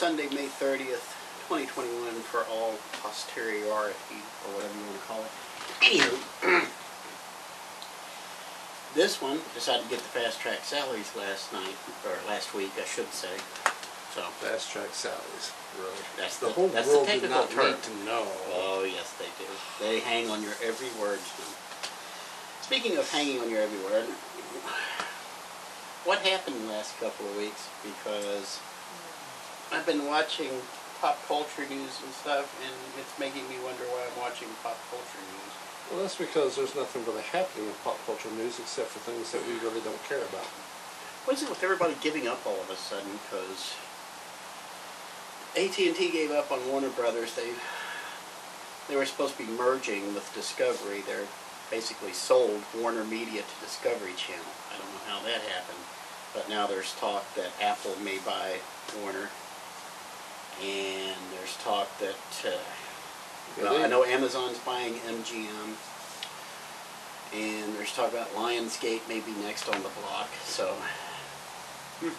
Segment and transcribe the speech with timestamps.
[0.00, 1.12] Sunday, May 30th,
[1.52, 2.72] 2021 for all
[3.04, 5.28] posteriority, or whatever you want to call it.
[5.84, 6.16] Anywho,
[8.96, 11.76] this one decided to get the fast track salaries last night,
[12.08, 13.36] or last week, I should say.
[14.16, 15.52] So, Fast track salaries.
[15.76, 15.92] Really.
[16.16, 17.66] That's the, whole that's the world did technical not term.
[17.68, 18.24] need to know.
[18.56, 19.44] Oh, yes, they do.
[19.84, 21.20] They hang on your every word.
[21.20, 21.52] Jim.
[22.64, 24.08] Speaking of hanging on your every word,
[26.08, 27.68] what happened the last couple of weeks?
[27.84, 28.60] Because
[29.72, 30.50] I've been watching
[31.00, 35.22] pop culture news and stuff, and it's making me wonder why I'm watching pop culture
[35.30, 35.52] news.
[35.90, 39.46] Well, that's because there's nothing really happening in pop culture news except for things that
[39.46, 40.46] we really don't care about.
[41.24, 43.10] What is it with everybody giving up all of a sudden?
[43.22, 43.74] Because
[45.54, 47.34] AT&T gave up on Warner Brothers.
[47.34, 47.54] They
[48.88, 51.02] they were supposed to be merging with Discovery.
[51.06, 51.30] They're
[51.70, 54.50] basically sold Warner Media to Discovery Channel.
[54.74, 55.78] I don't know how that happened,
[56.34, 58.58] but now there's talk that Apple may buy
[58.98, 59.30] Warner,
[60.62, 62.50] and there's talk that uh,
[63.60, 65.74] well, I know Amazon's buying MGM.
[67.32, 70.28] And there's talk about Lionsgate may be next on the block.
[70.44, 70.74] So,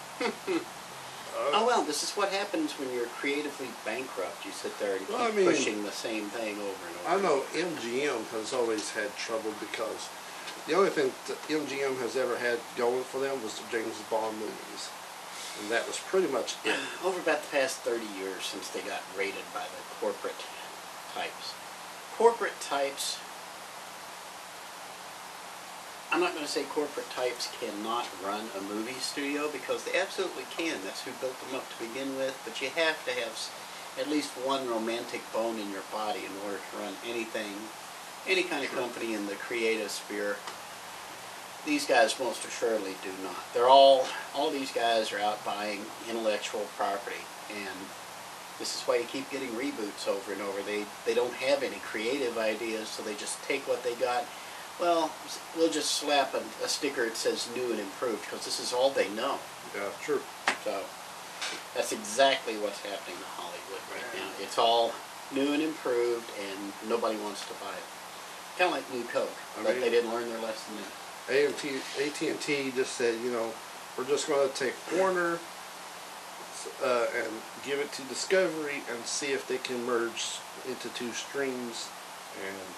[1.52, 4.44] oh well, this is what happens when you're creatively bankrupt.
[4.44, 7.08] You sit there and keep Well, I mean- pushing the same thing over and over.
[7.08, 10.08] I know MGM has always had trouble because
[10.66, 11.12] the only thing
[11.48, 14.88] MGM has ever had going for them was the James Bond movies.
[15.60, 16.78] And that was pretty much it.
[17.04, 20.40] Over about the past 30 years since they got raided by the corporate
[21.14, 21.54] types.
[22.16, 23.18] Corporate types,
[26.10, 30.44] I'm not going to say corporate types cannot run a movie studio because they absolutely
[30.56, 30.76] can.
[30.84, 32.38] That's who built them up to begin with.
[32.44, 33.32] But you have to have
[33.98, 37.52] at least one romantic bone in your body in order to run anything,
[38.26, 40.36] any kind of company in the creative sphere.
[41.64, 43.36] These guys most assuredly do not.
[43.54, 45.80] They're all, all these guys are out buying
[46.10, 47.76] intellectual property, and
[48.58, 50.60] this is why you keep getting reboots over and over.
[50.62, 54.24] They, they don't have any creative ideas, so they just take what they got.
[54.80, 55.12] Well,
[55.56, 58.90] we'll just slap a, a sticker that says new and improved, because this is all
[58.90, 59.38] they know.
[59.76, 60.20] Yeah, true.
[60.64, 60.82] So
[61.76, 64.28] that's exactly what's happening to Hollywood right now.
[64.42, 64.92] It's all
[65.32, 67.86] new and improved, and nobody wants to buy it.
[68.58, 69.30] Kind of like New Coke,
[69.60, 70.90] I but mean- they didn't learn their lesson yet.
[71.28, 73.50] AT and T just said, you know,
[73.96, 75.38] we're just going to take Warner
[76.84, 77.28] uh, and
[77.64, 80.38] give it to Discovery and see if they can merge
[80.68, 81.88] into two streams.
[82.42, 82.74] And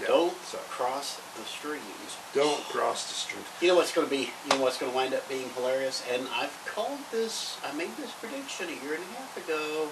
[0.00, 2.16] yeah, Don't so cross the streams.
[2.34, 3.42] don't cross the stream.
[3.60, 4.30] You know what's going to be?
[4.46, 6.04] You know what's going to wind up being hilarious?
[6.12, 7.58] And I've called this.
[7.66, 9.88] I made this prediction a year and a half ago.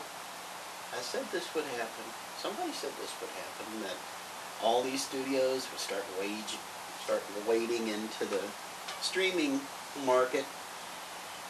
[0.94, 2.06] I said this would happen.
[2.38, 3.82] Somebody said this would happen.
[3.82, 3.96] That
[4.62, 6.54] all these studios would start wage,
[7.06, 8.42] start wading into the
[9.00, 9.60] streaming
[10.04, 10.44] market,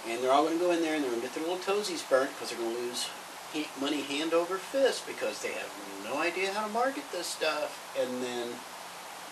[0.06, 1.65] and they're all going to go in there and they're going to get their little
[1.65, 3.09] toesies burnt because they're going to lose
[3.81, 5.72] money hand over fist because they have
[6.05, 8.49] no idea how to market this stuff, and then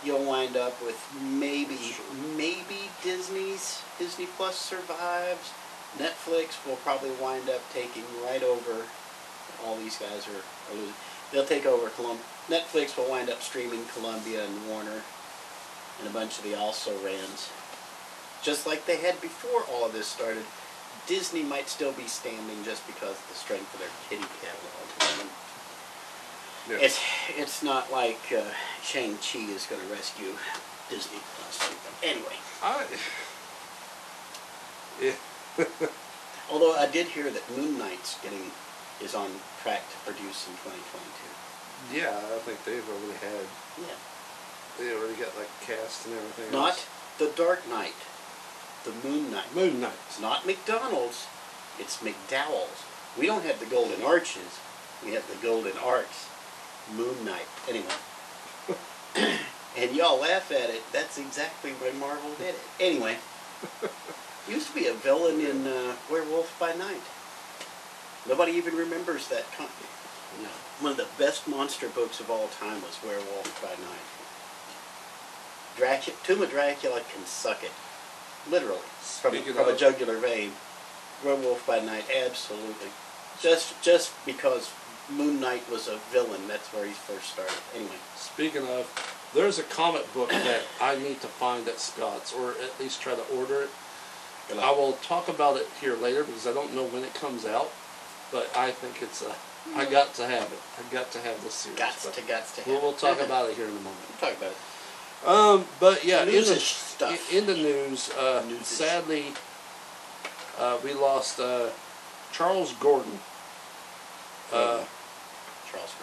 [0.02, 1.94] you'll wind up with maybe
[2.36, 5.52] maybe Disney's Disney Plus survives.
[5.98, 8.86] Netflix will probably wind up taking right over.
[9.64, 10.94] All these guys are, are losing.
[11.32, 12.18] They'll take over Colum.
[12.48, 15.02] Netflix will wind up streaming Columbia and Warner
[16.00, 17.50] and a bunch of the also rans.
[18.42, 20.44] Just like they had before all of this started.
[21.06, 25.28] Disney might still be standing just because of the strength of their kitty catalog.
[26.70, 26.78] Yeah.
[26.80, 26.98] It's
[27.36, 28.40] it's not like uh,
[28.82, 30.32] Shang Chi is going to rescue
[30.88, 31.60] Disney Plus.
[32.02, 32.86] Anyway, I,
[35.00, 35.12] yeah,
[36.50, 38.50] although I did hear that Moon Knight's getting
[39.02, 39.28] is on
[39.62, 42.00] track to produce in 2022.
[42.00, 43.44] yeah, I think they've already had,
[43.76, 43.96] Yeah.
[44.78, 46.52] They already got like cast and everything.
[46.52, 46.86] Not else.
[47.18, 47.94] the Dark Knight,
[48.84, 49.54] the Moon Knight.
[49.54, 49.98] Moon Knight.
[50.08, 51.26] It's not McDonald's,
[51.78, 52.84] it's McDowell's.
[53.18, 54.60] We don't have the golden arches,
[55.04, 56.28] we have the golden arcs.
[56.92, 57.46] Moon Knight.
[57.68, 57.94] Anyway.
[59.78, 62.60] and y'all laugh at it, that's exactly when Marvel did it.
[62.78, 63.16] Anyway.
[64.48, 67.00] Used to be a villain in uh, Werewolf by Night.
[68.28, 69.88] Nobody even remembers that company.
[70.42, 70.48] No.
[70.80, 74.13] One of the best monster books of all time was Werewolf by Night.
[75.76, 77.72] Dracula, Tomb of Dracula can suck it.
[78.50, 78.78] Literally.
[79.00, 80.52] From, Speaking from a jugular vein.
[81.24, 82.88] Werewolf by Night, absolutely.
[83.40, 84.70] Just just because
[85.10, 87.56] Moon Knight was a villain, that's where he first started.
[87.74, 87.96] Anyway.
[88.16, 88.84] Speaking of,
[89.34, 93.14] there's a comic book that I need to find at Scott's, or at least try
[93.14, 93.70] to order it.
[94.48, 97.44] good I will talk about it here later because I don't know when it comes
[97.46, 97.70] out.
[98.30, 99.34] but I think it's a.
[99.74, 100.58] I got to have it.
[100.78, 101.78] I got to have this series.
[101.78, 103.96] But to guts to we'll, we'll talk about it here in a moment.
[104.10, 104.56] We'll talk about it.
[105.26, 107.32] Um, but yeah, in the, stuff.
[107.32, 109.32] in the news, uh, sadly,
[110.58, 111.70] uh, we lost uh,
[112.32, 113.18] Charles Gordon.
[114.52, 114.84] Uh,
[115.70, 115.94] Charles.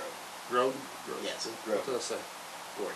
[0.49, 0.73] Grodin?
[1.07, 1.23] Grodin.
[1.23, 2.17] Yes, What did I say?
[2.77, 2.95] Gordon.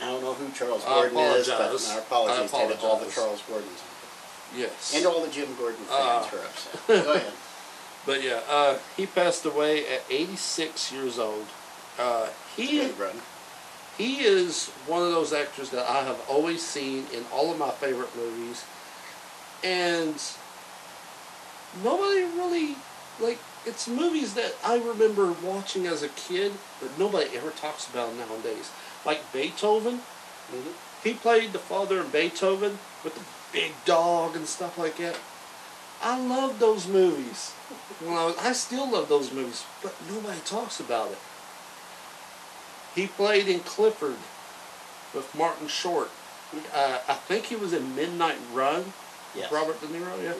[0.00, 1.60] I don't know who Charles Gordon is, but
[1.90, 3.10] our apologies I to all the.
[3.10, 3.82] Charles Gordons
[4.56, 4.94] Yes.
[4.96, 6.20] and all the Jim Gordon Ah.
[6.22, 6.86] fans are upset.
[7.04, 7.32] Go ahead.
[8.06, 11.46] But yeah, uh, he passed away at 86 years old.
[11.98, 13.20] Uh, he Good run.
[14.00, 17.70] He is one of those actors that I have always seen in all of my
[17.70, 18.64] favorite movies,
[19.62, 20.16] and
[21.84, 22.76] nobody really
[23.20, 23.38] like.
[23.66, 28.70] It's movies that I remember watching as a kid, but nobody ever talks about nowadays.
[29.04, 30.00] Like Beethoven,
[30.50, 30.72] Mhm.
[31.04, 35.16] he played the father in Beethoven with the big dog and stuff like that.
[36.02, 37.52] I love those movies.
[38.00, 41.18] Was, I still love those movies, but nobody talks about it.
[42.94, 44.16] He played in Clifford
[45.14, 46.10] with Martin Short.
[46.74, 48.92] Uh, I think he was in Midnight Run.
[49.36, 49.52] Yes.
[49.52, 50.34] Robert De Niro, yeah.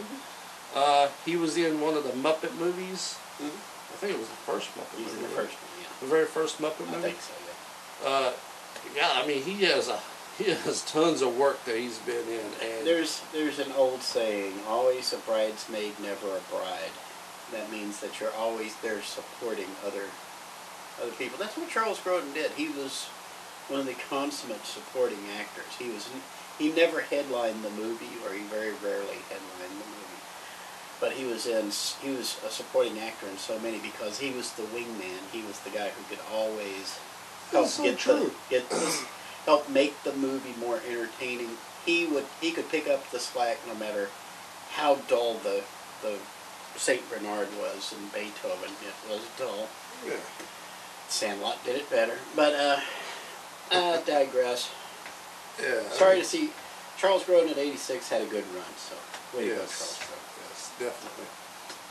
[0.75, 3.17] Uh, he was in one of the Muppet movies.
[3.41, 3.47] Mhm.
[3.47, 5.23] I think it was the first Muppet He's movie.
[5.23, 6.89] the first one, The very first Muppet.
[6.89, 7.03] I movie.
[7.03, 8.09] think so, yeah.
[8.09, 8.33] Uh,
[8.97, 10.01] yeah, I mean he has a
[10.39, 14.55] he has tons of work that he's been in, and There's there's an old saying,
[14.67, 16.91] always a bridesmaid, never a bride.
[17.53, 20.05] That means that you're always there supporting other
[21.03, 21.39] other people.
[21.39, 22.53] That's what Charles Grodin did.
[22.53, 23.07] He was
[23.69, 25.77] one of the consummate supporting actors.
[25.79, 26.09] He was
[26.59, 30.21] he never headlined the movie, or he very rarely headlined the movie.
[31.01, 31.71] But he was in
[32.03, 35.21] he was a supporting actor in so many because he was the wingman.
[35.33, 36.99] He was the guy who could always
[37.51, 38.33] help so get true.
[38.49, 39.07] the get the,
[39.47, 41.51] help make the movie more entertaining.
[41.87, 44.09] He would he could pick up the slack no matter
[44.73, 45.63] how dull the
[46.03, 46.19] the
[46.77, 48.71] Saint Bernard was in Beethoven.
[48.83, 49.69] It was dull.
[50.07, 50.15] yeah.
[51.11, 52.81] Sandlot did it better, but uh,
[53.73, 54.71] I digress.
[55.61, 55.83] yeah.
[55.91, 56.51] Sorry to see
[56.99, 58.65] Charles Grodin at 86 had a good run.
[58.77, 58.95] So
[59.37, 59.79] way to go, Yes.
[59.79, 60.49] Charles Grodin.
[60.49, 61.25] Yes, definitely.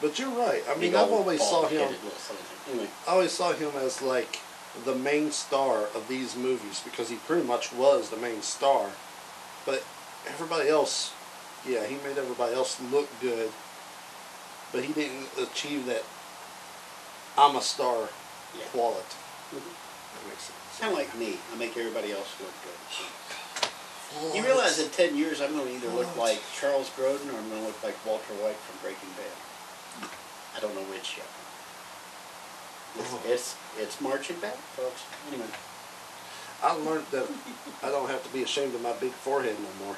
[0.01, 0.63] But you're right.
[0.69, 1.79] I mean, I've always saw him.
[1.79, 4.39] bald-headed little son of a- Anyway, I always saw him as like
[4.85, 8.91] the main star of these movies because he pretty much was the main star.
[9.65, 9.83] But
[10.27, 11.11] everybody else,
[11.67, 13.51] yeah, he made everybody else look good,
[14.71, 16.03] but he didn't achieve that
[17.37, 18.09] I'm a star
[18.57, 18.65] yeah.
[18.71, 19.15] quality.
[19.53, 19.61] Mhm.
[20.13, 20.79] That makes sense.
[20.79, 21.37] Kind of like me.
[21.53, 24.35] I make everybody else look good.
[24.35, 27.47] You realize in 10 years I'm going to either look like Charles Grodin or I'm
[27.49, 30.09] going to look like Walter White from Breaking Bad.
[30.57, 31.27] I don't know which yet.
[32.97, 33.21] It's, Oh.
[33.27, 35.03] it's, it's marching back, folks.
[35.29, 35.45] Anyway,
[36.63, 37.27] I learned that
[37.83, 39.95] I don't have to be ashamed of my big forehead no more.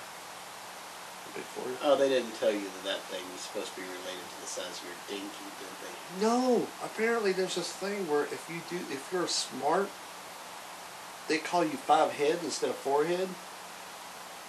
[1.83, 4.47] Oh, they didn't tell you that that thing was supposed to be related to the
[4.47, 6.25] size of your dinky, did they?
[6.25, 9.89] No, apparently there's this thing where if you do, if you're smart,
[11.27, 13.29] they call you five head instead of forehead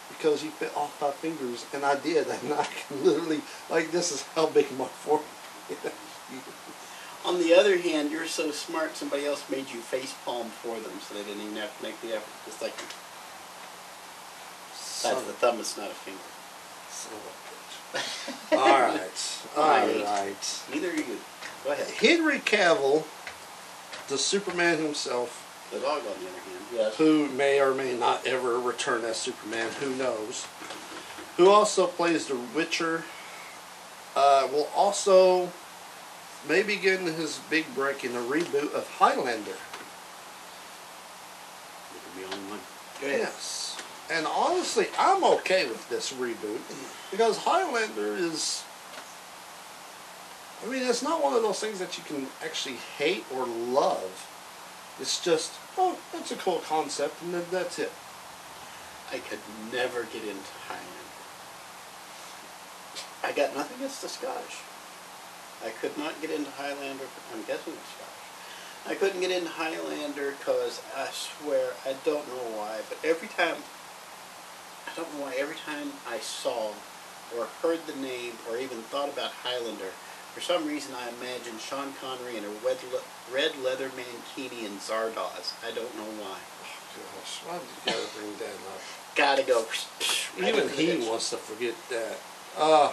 [0.09, 3.41] because you fit off five fingers, and I did, and I can literally
[3.71, 5.27] like this is how big my forehead.
[5.71, 5.93] is.
[7.25, 10.93] On the other hand, you're so smart, somebody else made you face palm for them,
[11.01, 12.35] so they didn't even have to make the effort.
[12.45, 12.75] Just like
[14.75, 16.32] Son that's the thumb, it's not a finger.
[16.93, 18.59] Son of a bitch.
[18.59, 20.05] all right, all Right.
[20.05, 20.63] right.
[20.73, 21.19] Neither are you.
[21.65, 21.89] Go ahead.
[21.95, 23.05] Henry Cavill,
[24.09, 25.39] the Superman himself,
[25.73, 26.97] The dog, on the other hand, yes.
[26.97, 30.47] who may or may not ever return as Superman, who knows,
[31.37, 33.05] who also plays the Witcher,
[34.17, 35.51] uh, will also
[36.49, 39.57] maybe getting his big break in the reboot of Highlander.
[41.95, 42.61] You can be on one.
[43.01, 43.62] Yes.
[44.13, 46.61] And honestly, I'm okay with this reboot
[47.11, 48.63] because Highlander is.
[50.63, 54.29] I mean, it's not one of those things that you can actually hate or love.
[55.01, 57.91] It's just, oh, that's a cool concept, and then that's it.
[59.11, 59.41] I could
[59.73, 61.03] never get into Highlander.
[63.25, 64.59] I got nothing against the Scottish.
[65.65, 67.05] I could not get into Highlander.
[67.33, 68.13] I'm guessing it's Scottish.
[68.87, 73.57] I couldn't get into Highlander because I swear I don't know why, but every time
[74.93, 76.73] I don't know why every time I saw
[77.37, 79.89] or heard the name or even thought about Highlander,
[80.35, 84.79] for some reason I imagined Sean Connery in a red, le- red leather mankini and
[84.81, 85.55] Zardoz.
[85.65, 86.37] I don't know why.
[86.93, 88.81] Gosh, why did you gotta bring that up?
[89.15, 89.65] Gotta go.
[90.41, 92.19] right Even he wants to forget that.
[92.57, 92.93] Uh,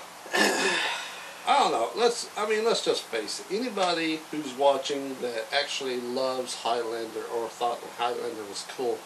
[1.47, 1.89] I don't know.
[1.95, 2.29] Let's.
[2.37, 3.53] I mean, let's just face it.
[3.53, 8.99] Anybody who's watching that actually loves Highlander or thought Highlander was cool,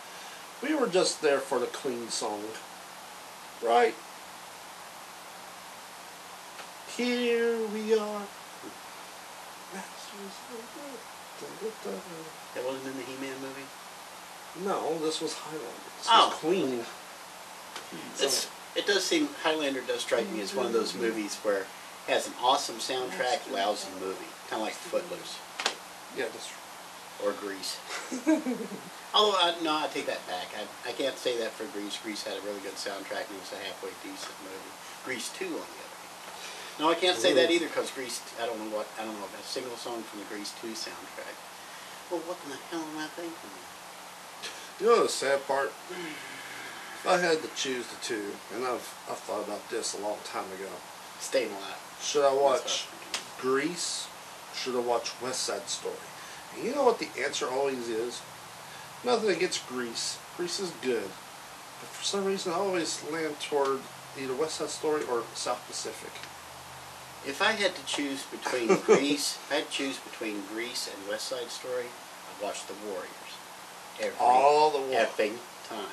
[0.62, 2.44] we were just there for the Queen song,
[3.66, 3.96] right?
[6.96, 8.22] Here we are.
[12.56, 13.66] That wasn't in the He-Man movie.
[14.64, 15.68] No, this was Highlander.
[15.98, 16.28] This Oh.
[16.30, 16.86] was Queen.
[18.20, 21.68] It's, it does seem Highlander does strike me as one of those movies where it
[22.08, 25.38] has an awesome soundtrack, lousy movie, kind of like Footloose
[26.16, 26.52] Yeah, that's
[27.22, 27.78] or Grease.
[29.14, 30.50] Although I, no, I take that back.
[30.58, 31.98] I, I can't say that for Grease.
[32.02, 34.74] Grease had a really good soundtrack and it was a halfway decent movie.
[35.06, 36.80] Grease two, on the other hand.
[36.80, 38.22] No, I can't say that either because Grease.
[38.42, 40.74] I don't know what I don't know about a single song from the Grease two
[40.74, 41.38] soundtrack.
[42.10, 43.54] Well, what in the hell am I thinking?
[44.82, 45.70] You know the sad part?
[45.70, 50.18] If I had to choose the two, and I've I've thought about this a long
[50.26, 50.72] time ago.
[51.20, 51.78] Staying alive.
[52.02, 52.88] Should I That's what I was watch.
[53.40, 54.08] Grease?
[54.56, 55.96] Should I watch West Side Story?
[56.56, 58.22] And you know what the answer always is?
[59.04, 60.18] Nothing against Grease.
[60.38, 61.10] Grease is good.
[61.80, 63.80] But for some reason I always land toward
[64.20, 66.12] either West Side Story or South Pacific.
[67.28, 71.50] If I had to choose between Grease, if I'd choose between Grease and West Side
[71.50, 73.10] Story, I'd watch The Warriors.
[74.00, 74.96] Every All the way.
[74.96, 75.38] effing
[75.70, 75.86] time.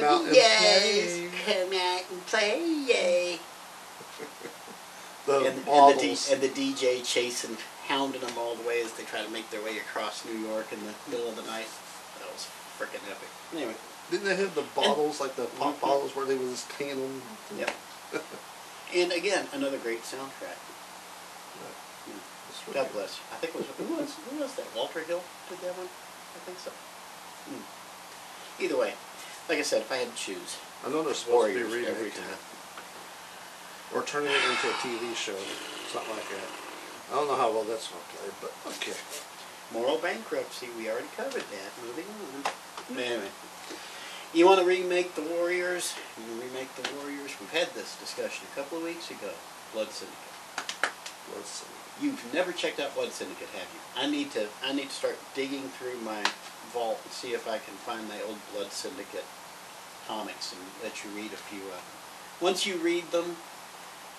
[0.00, 1.30] Come out and play.
[1.46, 3.38] come out and play, yay.
[5.24, 7.56] The and, and, the D, and the DJ chasing,
[7.92, 10.72] hounding them all the way as they try to make their way across New York
[10.72, 11.68] in the middle of the night.
[12.18, 12.48] That was
[12.80, 13.28] freaking epic.
[13.52, 13.74] Anyway,
[14.10, 15.80] Didn't they have the bottles, like the pop Mhm.
[15.80, 17.22] bottles where they was just them?
[17.56, 17.74] yep.
[18.94, 20.56] and again, another great soundtrack.
[22.48, 23.20] That's really God bless.
[23.32, 24.66] I think it was who was who was that?
[24.74, 25.88] Walter Hill did that one.
[25.88, 26.70] I think so.
[27.48, 28.62] Hmm.
[28.62, 28.94] Either way,
[29.48, 32.10] like I said, if I had to choose, I know they're supposed to be every
[32.10, 32.38] time.
[33.94, 35.36] Or turning it into a TV show.
[35.92, 36.61] Something like that.
[37.12, 38.96] I don't know how well that's going to play, but okay.
[39.70, 40.68] Moral bankruptcy.
[40.78, 41.70] We already covered that.
[41.84, 42.96] Moving on.
[42.96, 43.28] Anyway,
[44.32, 45.94] you want to remake the Warriors?
[46.16, 47.36] You remake the Warriors.
[47.38, 49.28] We've had this discussion a couple of weeks ago.
[49.74, 50.16] Blood Syndicate.
[51.28, 51.82] Blood Syndicate.
[52.00, 53.80] You've never checked out Blood Syndicate, have you?
[54.02, 54.48] I need to.
[54.64, 56.24] I need to start digging through my
[56.72, 59.26] vault and see if I can find my old Blood Syndicate
[60.08, 61.92] comics and let you read a few of them.
[62.40, 63.36] Once you read them,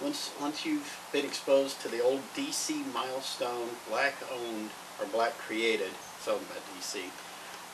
[0.02, 4.70] once once you've been exposed to the old DC milestone, black owned
[5.00, 7.02] or black created, it's owned by DC,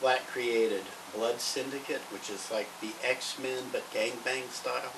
[0.01, 0.83] black created
[1.15, 4.93] Blood Syndicate, which is like the X Men but gangbang style.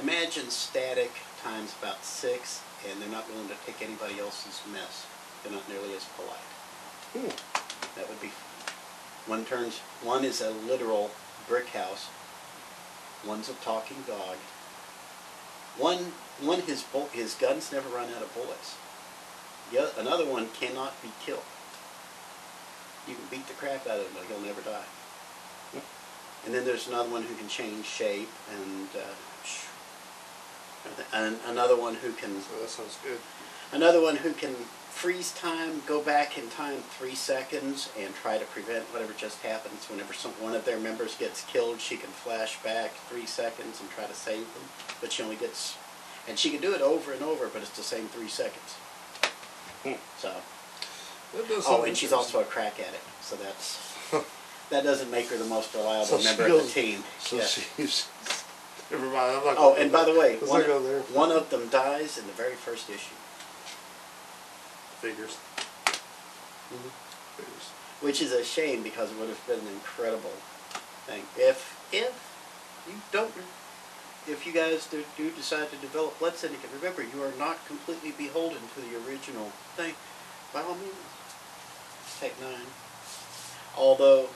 [0.00, 1.10] Imagine static
[1.42, 5.06] times about six, and they're not willing to take anybody else's mess.
[5.42, 6.38] They're not nearly as polite.
[7.12, 7.28] Hmm.
[7.98, 8.30] That would be.
[9.26, 9.80] One turns.
[10.02, 11.10] One is a literal
[11.48, 12.08] brick house.
[13.26, 14.36] One's a talking dog.
[15.78, 18.76] One, one his his guns never run out of bullets.
[19.70, 21.44] The oth- another one cannot be killed.
[23.06, 24.84] You can beat the crap out of him, but he'll never die.
[26.44, 29.14] And then there's another one who can change shape, and uh,
[31.12, 33.18] and another one who can So that sounds good.
[33.72, 34.54] Another one who can
[35.02, 39.84] freeze time, go back in time three seconds, and try to prevent whatever just happens.
[39.90, 43.90] Whenever some one of their members gets killed, she can flash back three seconds and
[43.90, 44.62] try to save them.
[45.00, 45.76] But she only gets,
[46.28, 48.74] and she can do it over and over, but it's the same three seconds.
[49.82, 49.98] Hmm.
[50.18, 50.32] So,
[51.66, 53.96] oh, and she's also a crack addict, so that's
[54.70, 57.02] that doesn't make her the most reliable So member of the team.
[57.18, 57.46] So Yeah.
[57.46, 58.06] she's.
[58.92, 59.36] Never mind.
[59.36, 61.00] I'm not Oh, and by the way, one, not go there.
[61.10, 63.16] one of them dies in the very first issue.
[65.02, 65.34] Figures.
[66.70, 66.94] Mm-hmm.
[67.36, 67.66] Figures.
[68.00, 70.36] which is a shame because it would have been an incredible
[71.06, 71.22] thing.
[71.36, 72.14] If if
[72.86, 73.32] you don't,
[74.28, 78.12] if you guys do, do decide to develop Blood Syndicate, remember you are not completely
[78.12, 79.94] beholden to the original thing.
[80.54, 80.94] By all means,
[82.20, 82.70] take nine.
[83.76, 84.28] Although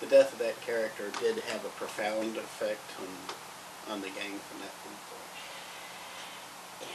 [0.00, 3.08] the death of that character did have a profound effect on
[3.94, 5.07] on the gang from that point.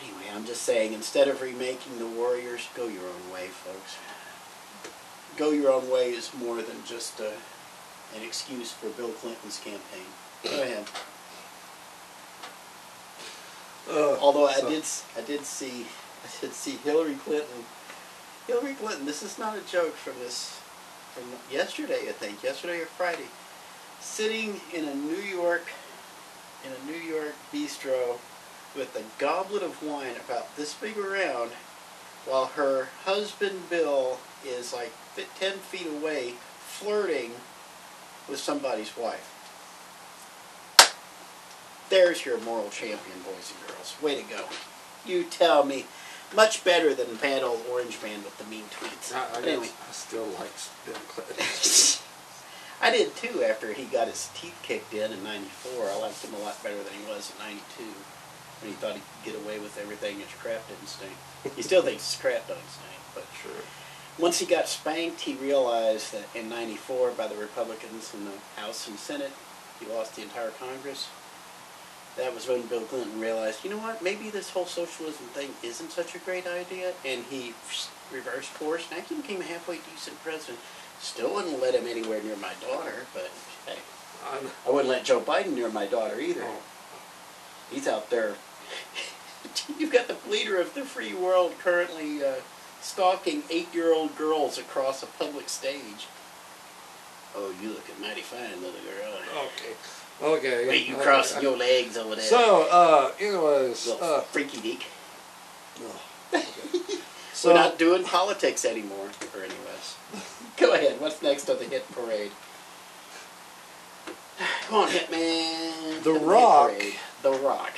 [0.02, 3.98] Anyway, I'm just saying, instead of remaking the Warriors, go your own way, folks.
[5.38, 7.26] Go your own way is more than just uh,
[8.16, 10.06] an excuse for Bill Clinton's campaign.
[10.44, 10.86] Go ahead.
[13.90, 14.84] Uh, Although I so- did,
[15.18, 15.86] I did see,
[16.24, 17.66] I did see Hillary Clinton.
[18.48, 19.06] Hillary Clinton.
[19.06, 20.60] This is not a joke from this,
[21.14, 22.10] from yesterday.
[22.10, 23.28] I think yesterday or Friday,
[24.00, 25.66] sitting in a New York,
[26.66, 28.18] in a New York bistro,
[28.76, 31.52] with a goblet of wine about this big around,
[32.26, 34.94] while her husband Bill is like
[35.40, 37.32] ten feet away, flirting
[38.28, 39.30] with somebody's wife.
[41.90, 43.96] There's your moral champion, boys and girls.
[44.02, 44.46] Way to go.
[45.06, 45.86] You tell me.
[46.36, 49.14] Much better than bad old orange man with the mean tweets.
[49.14, 50.50] I, I, anyway, I still like
[50.84, 51.46] Bill Clinton.
[52.82, 55.92] I did too after he got his teeth kicked in in '94.
[55.92, 57.94] I liked him a lot better than he was in '92
[58.64, 61.12] when he thought he could get away with everything his crap didn't stink.
[61.56, 63.52] He still thinks his crap don't stink, but Sure.
[64.18, 68.88] once he got spanked, he realized that in '94 by the Republicans in the House
[68.88, 69.34] and Senate,
[69.80, 71.10] he lost the entire Congress.
[72.16, 75.92] That was when Bill Clinton realized, you know what, maybe this whole socialism thing isn't
[75.92, 77.54] such a great idea, and he
[78.14, 80.60] reversed course and actually became a halfway decent president.
[81.02, 83.30] Still wouldn't let him anywhere near my daughter, but
[83.66, 83.80] hey,
[84.32, 86.44] I'm, I wouldn't let Joe Biden near my daughter either.
[86.46, 86.62] oh,
[87.72, 88.36] He's out there.
[89.78, 92.36] You've got the leader of the free world currently uh,
[92.82, 96.08] stalking eight-year-old girls across a public stage.
[97.36, 99.14] Oh, you looking mighty fine, little girl.
[99.46, 99.74] okay.
[100.22, 100.68] Okay.
[100.68, 102.24] Wait, you crossing your legs over there?
[102.24, 104.86] So, uh, anyways, uh, freaky deek.
[105.82, 106.02] oh,
[106.34, 106.46] okay.
[107.34, 109.96] So, We're not doing politics anymore, or anyways.
[110.58, 111.02] Go ahead.
[111.02, 112.32] What's next on the hit parade?
[114.68, 116.04] Come on, Hitman.
[116.04, 116.74] The Hit Rock.
[117.24, 117.72] The Rock.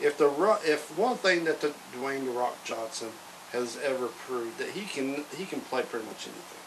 [0.00, 0.28] If the
[0.64, 3.08] if one thing that the Dwayne the Rock Johnson
[3.52, 6.62] has ever proved that he can he can play pretty much anything.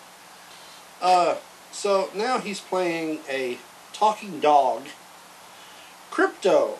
[1.01, 1.35] Uh,
[1.71, 3.57] so now he's playing a
[3.93, 4.83] talking dog,
[6.11, 6.77] Krypto,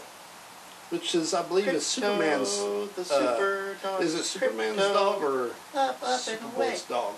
[0.90, 2.50] which is I believe is Superman's.
[2.50, 4.02] Krypto, the uh, dog.
[4.02, 4.94] Is it Superman's Krypto.
[4.94, 6.20] dog or Up, up.
[6.20, 7.16] Superboy's dog?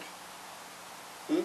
[1.27, 1.41] Hmm?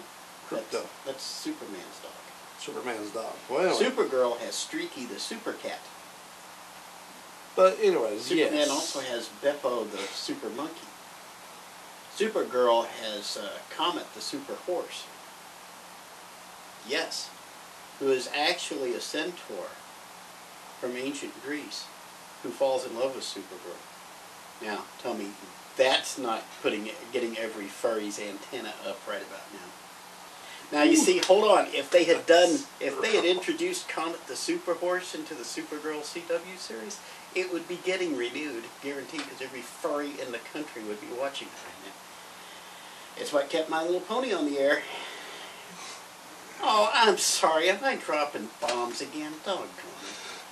[0.49, 0.71] Krypto.
[0.73, 2.13] That's, that's Superman's dog.
[2.59, 3.33] Superman's dog.
[3.49, 3.91] Well, anyway.
[3.91, 5.81] Supergirl has Streaky the super cat.
[7.57, 8.71] But anyways, Superman yes.
[8.71, 10.87] also has Beppo the super monkey.
[12.15, 15.07] Supergirl has uh, Comet the super horse.
[16.89, 17.31] Yes,
[17.99, 19.67] who is actually a centaur
[20.81, 21.87] from ancient Greece
[22.43, 23.81] who falls in love with Supergirl.
[24.63, 25.31] Now, tell me,
[25.77, 29.86] that's not putting getting every furry's antenna up right about now.
[30.73, 31.67] Now you see, hold on.
[31.73, 36.03] If they had done, if they had introduced Comet the Super Horse into the Supergirl
[36.03, 37.01] CW series,
[37.35, 41.49] it would be getting renewed, guaranteed, because every furry in the country would be watching
[41.49, 41.93] it right now.
[43.23, 44.83] It's what kept My Little Pony on the air.
[46.63, 47.69] Oh, I'm sorry.
[47.69, 49.33] Am I dropping bombs again?
[49.45, 49.69] Doggone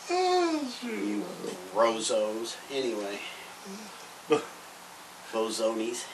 [0.11, 0.83] it.
[0.83, 1.25] You
[1.75, 2.57] rozos.
[2.71, 3.19] Anyway.
[5.33, 6.05] Bozonis.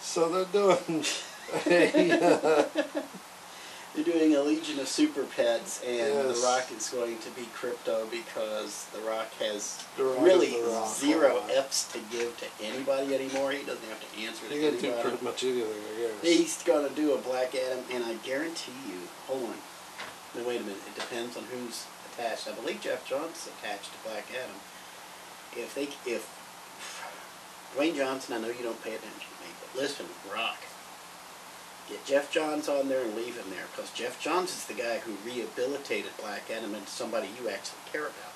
[0.00, 1.04] So they're doing
[2.22, 2.64] uh,
[3.96, 6.40] They're doing a Legion of Super Pets, and Yes.
[6.40, 10.94] The Rock is going to be Krypto because The Rock has The Rock really Rock,
[10.94, 11.42] zero.
[11.48, 13.52] F's to give to anybody anymore.
[13.52, 16.22] He doesn't have to answer to you can do pretty much anything, I guess.
[16.22, 19.54] He's going to do a Black Adam, and I guarantee you, hold on.
[20.36, 20.82] No, wait a minute.
[20.86, 22.48] It depends on who's attached.
[22.48, 24.56] I believe Jeff Johnson's attached to Black Adam.
[25.56, 26.28] If they, if
[27.74, 30.58] Dwayne Johnson, I know you don't pay attention to me, but listen, Rock.
[31.88, 34.98] Get Geoff Johns on there and leave him there, because Geoff Johns is the guy
[34.98, 38.34] who rehabilitated Black Adam into somebody you actually care about.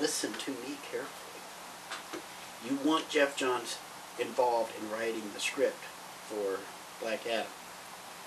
[0.00, 2.20] Listen to me carefully.
[2.68, 3.78] You want Geoff Johns
[4.18, 5.84] involved in writing the script
[6.28, 6.58] for
[7.00, 7.46] Black Adam.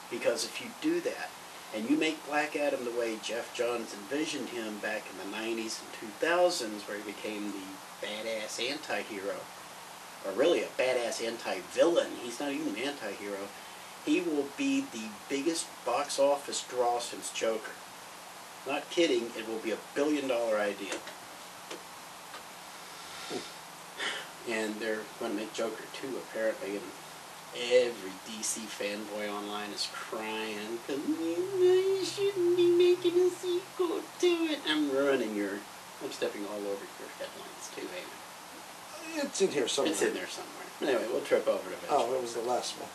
[0.10, 1.30] Because if you do that,
[1.76, 5.82] and you make Black Adam the way Geoff Johns envisioned him back in the 90s
[5.82, 9.36] and 2000s, where he became the badass anti-hero,
[10.26, 13.50] or really a badass anti-villain, he's not even an anti-hero,
[14.06, 17.72] he will be the biggest box office draw since Joker.
[18.68, 20.94] Not kidding, it will be a billion dollar idea.
[24.50, 26.86] And they're going to make Joker 2 apparently, and
[27.56, 34.60] every DC fanboy online is crying because you shouldn't be making a sequel to it.
[34.68, 35.60] I'm ruining your,
[36.04, 39.92] I'm stepping all over your headlines too, ain't It's in here somewhere.
[39.92, 40.60] It's in there somewhere.
[40.82, 42.10] Anyway, we'll trip over it eventually.
[42.10, 42.90] Oh, it was the last one.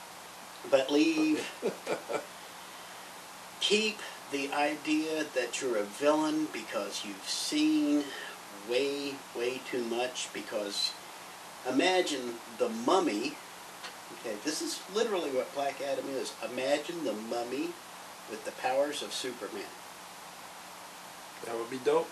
[0.70, 1.50] But leave.
[3.61, 3.98] Keep
[4.31, 8.05] the idea that you're a villain because you've seen
[8.68, 10.29] way, way too much.
[10.33, 10.92] Because
[11.68, 13.35] imagine the mummy.
[14.20, 16.33] Okay, this is literally what Black Adam is.
[16.44, 17.70] Imagine the mummy
[18.31, 19.62] with the powers of Superman.
[21.44, 22.09] That would be dope.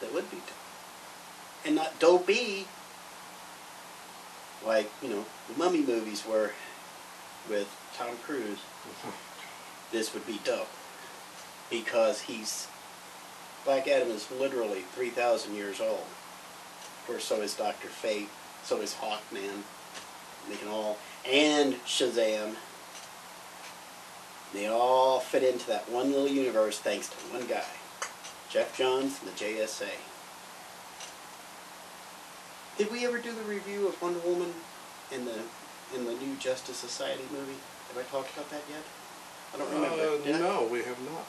[0.00, 0.46] That would be dope.
[1.64, 2.66] And not dopey.
[4.64, 6.52] Like, you know, the mummy movies were
[7.48, 8.58] with Tom Cruise.
[8.58, 9.10] Mm-hmm.
[9.92, 10.68] This would be dope.
[11.70, 12.68] Because he's.
[13.64, 15.98] Black Adam is literally 3,000 years old.
[15.98, 17.88] Of course, so is Dr.
[17.88, 18.28] Fate.
[18.62, 19.62] So is Hawkman.
[20.48, 20.98] They can all.
[21.30, 22.56] And Shazam.
[24.52, 27.64] They all fit into that one little universe thanks to one guy.
[28.50, 29.88] Geoff Johns and the JSA.
[32.76, 34.52] Did we ever do the review of Wonder Woman
[35.12, 35.38] in the
[35.94, 37.58] in the new Justice Society movie?
[37.88, 38.82] Have I talked about that yet?
[39.54, 40.02] I don't remember.
[40.02, 40.38] Uh, Did I?
[40.38, 41.26] no, we have not.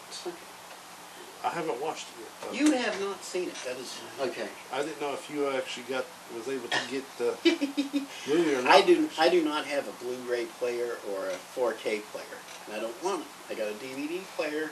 [1.43, 2.29] I haven't watched it yet.
[2.51, 2.57] though.
[2.57, 3.55] You have not seen it.
[3.65, 4.47] That is okay.
[4.71, 7.35] I didn't know if you actually got was able to get the
[8.27, 8.71] movie or not.
[8.71, 9.09] I do.
[9.17, 13.21] I do not have a Blu-ray player or a 4K player, and I don't want
[13.21, 13.27] it.
[13.49, 14.69] I got a DVD player.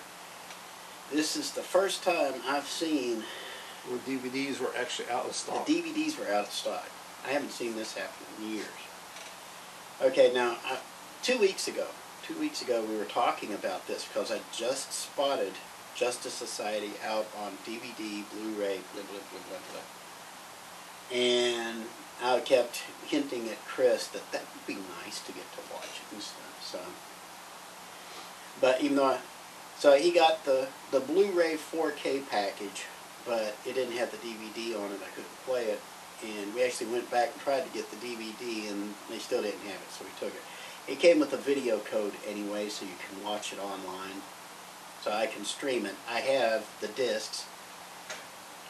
[1.12, 3.24] This is the first time I've seen
[3.88, 5.66] Where DVDs were actually out of stock.
[5.66, 5.82] the.
[5.82, 6.88] DVDs were out of stock.
[7.26, 8.68] I haven't seen this happen in years.
[10.02, 10.78] Okay, now uh,
[11.22, 11.86] two weeks ago,
[12.24, 15.52] two weeks ago we were talking about this because I just spotted
[15.94, 21.18] Justice Society out on DVD, Blu-ray, blah blah blah blah blah.
[21.18, 21.84] And
[22.24, 26.14] I kept hinting at Chris that that would be nice to get to watch it
[26.14, 26.64] and stuff.
[26.64, 26.80] So,
[28.62, 29.18] but even though, I,
[29.78, 32.86] so he got the the Blu-ray 4K package,
[33.26, 35.02] but it didn't have the DVD on it.
[35.04, 35.82] I couldn't play it,
[36.24, 38.69] and we actually went back and tried to get the DVD,
[39.20, 40.92] they still didn't have it, so we took it.
[40.92, 44.22] It came with a video code anyway, so you can watch it online.
[45.02, 45.96] So I can stream it.
[46.10, 47.46] I have the discs.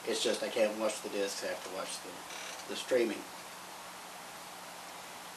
[0.07, 1.43] It's just I can't watch the discs.
[1.43, 3.21] I have to watch the, the streaming.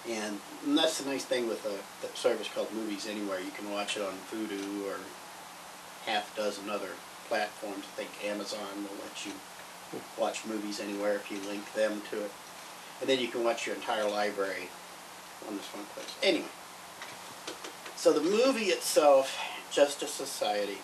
[0.08, 3.38] And that's the nice thing with a, service called Movies Anywhere.
[3.38, 4.96] You can watch it on Vudu or
[6.06, 6.96] half dozen other
[7.28, 7.84] platforms.
[7.84, 9.32] I think Amazon will let you
[10.18, 12.30] watch movies anywhere if you link them to it.
[13.00, 14.68] And then you can watch your entire library
[15.48, 16.14] on this one place.
[16.22, 16.48] Anyway,
[17.96, 19.36] so the movie itself,
[19.70, 20.78] Justice Society,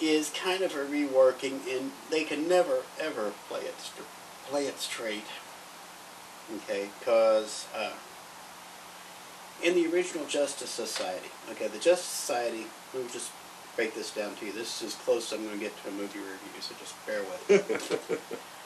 [0.00, 3.74] is kind of a reworking, and they can never ever play it
[4.46, 5.24] play it straight.
[6.56, 7.92] Okay, because uh,
[9.62, 12.66] in the original Justice Society, okay, the Justice Society.
[12.94, 13.30] Let me just
[13.76, 14.52] break this down to you.
[14.52, 16.94] This is as close as I'm going to get to a movie review, so just
[17.06, 18.50] bear with.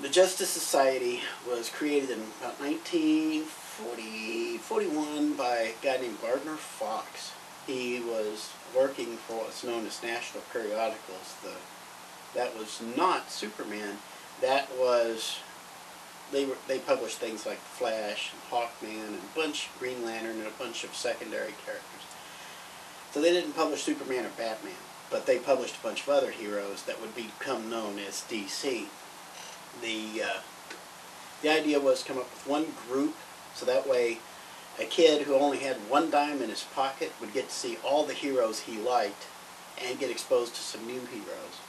[0.00, 7.32] The Justice Society was created in about 1940, 41 by a guy named Gardner Fox.
[7.66, 11.36] He was working for what's known as National Periodicals.
[11.44, 11.52] The,
[12.34, 13.98] that was not Superman.
[14.40, 15.38] That was
[16.32, 20.48] they were they published things like Flash and Hawkman and a bunch Green Lantern and
[20.48, 22.06] a bunch of secondary characters.
[23.12, 24.72] So they didn't publish Superman or Batman,
[25.10, 28.86] but they published a bunch of other heroes that would become known as DC
[29.80, 30.40] the uh,
[31.42, 33.14] the idea was come up with one group
[33.54, 34.18] so that way
[34.80, 38.04] a kid who only had one dime in his pocket would get to see all
[38.04, 39.26] the heroes he liked
[39.84, 41.60] and get exposed to some new heroes.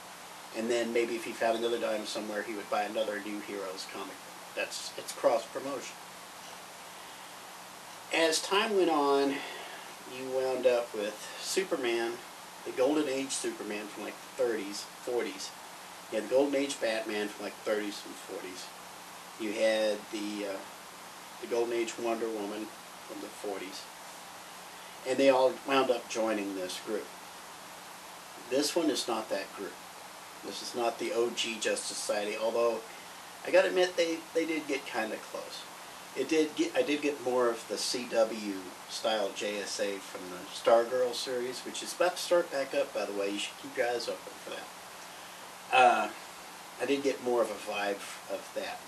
[0.56, 3.86] And then maybe if he found another dime somewhere he would buy another new heroes
[3.92, 4.14] comic.
[4.14, 5.96] Book that's it's cross promotion
[8.14, 9.34] as time went on
[10.16, 12.12] you wound up with superman
[12.64, 15.50] the golden age superman from like the 30s 40s
[16.14, 18.66] you had the Golden Age Batman from like 30s and 40s.
[19.40, 20.58] You had the uh,
[21.40, 22.68] the Golden Age Wonder Woman
[23.08, 23.82] from the 40s.
[25.08, 27.06] And they all wound up joining this group.
[28.48, 29.72] This one is not that group.
[30.46, 32.78] This is not the OG Justice Society, although
[33.44, 35.62] I gotta admit they, they did get kinda close.
[36.16, 38.54] It did get I did get more of the CW
[38.88, 43.12] style JSA from the Stargirl series, which is about to start back up by the
[43.12, 43.30] way.
[43.30, 44.83] You should keep your eyes open for that.
[45.74, 46.08] Uh,
[46.80, 47.96] I did get more of a vibe
[48.32, 48.80] of that.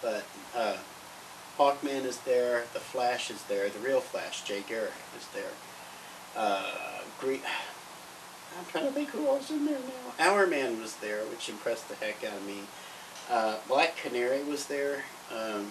[0.00, 0.24] But
[0.56, 0.78] uh,
[1.58, 5.50] Hawkman is there, the Flash is there, the real Flash, Jay Garrick is there.
[6.34, 7.34] Uh, Gre-
[8.58, 10.24] I'm trying to think who else in there now.
[10.24, 12.60] Hourman was there, which impressed the heck out of me.
[13.30, 15.04] Uh, Black Canary was there.
[15.32, 15.70] Um,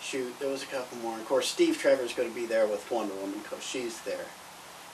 [0.00, 1.18] shoot, there was a couple more.
[1.18, 4.26] Of course, Steve Trevor's going to be there with Wonder Woman because she's there.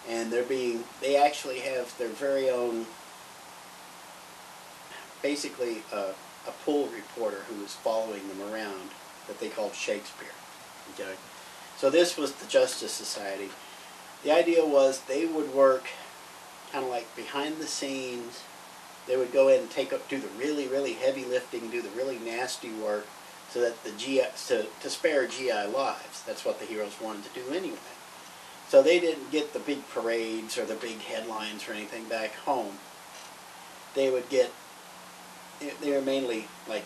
[0.08, 2.86] And they're being, they actually have their very own
[5.24, 6.12] basically a,
[6.46, 8.90] a pool reporter who was following them around
[9.26, 10.36] that they called Shakespeare.
[10.92, 11.14] Okay,
[11.78, 13.48] so this was the Justice Society.
[14.22, 15.86] The idea was they would work
[16.70, 18.42] kind of like behind the scenes.
[19.08, 21.88] They would go in and take up, do the really, really heavy lifting, do the
[21.90, 23.06] really nasty work,
[23.48, 26.22] so that the GI to to spare GI lives.
[26.26, 27.78] That's what the heroes wanted to do anyway.
[28.68, 32.78] So they didn't get the big parades or the big headlines or anything back home.
[33.94, 34.50] They would get
[35.60, 36.84] they- were mainly like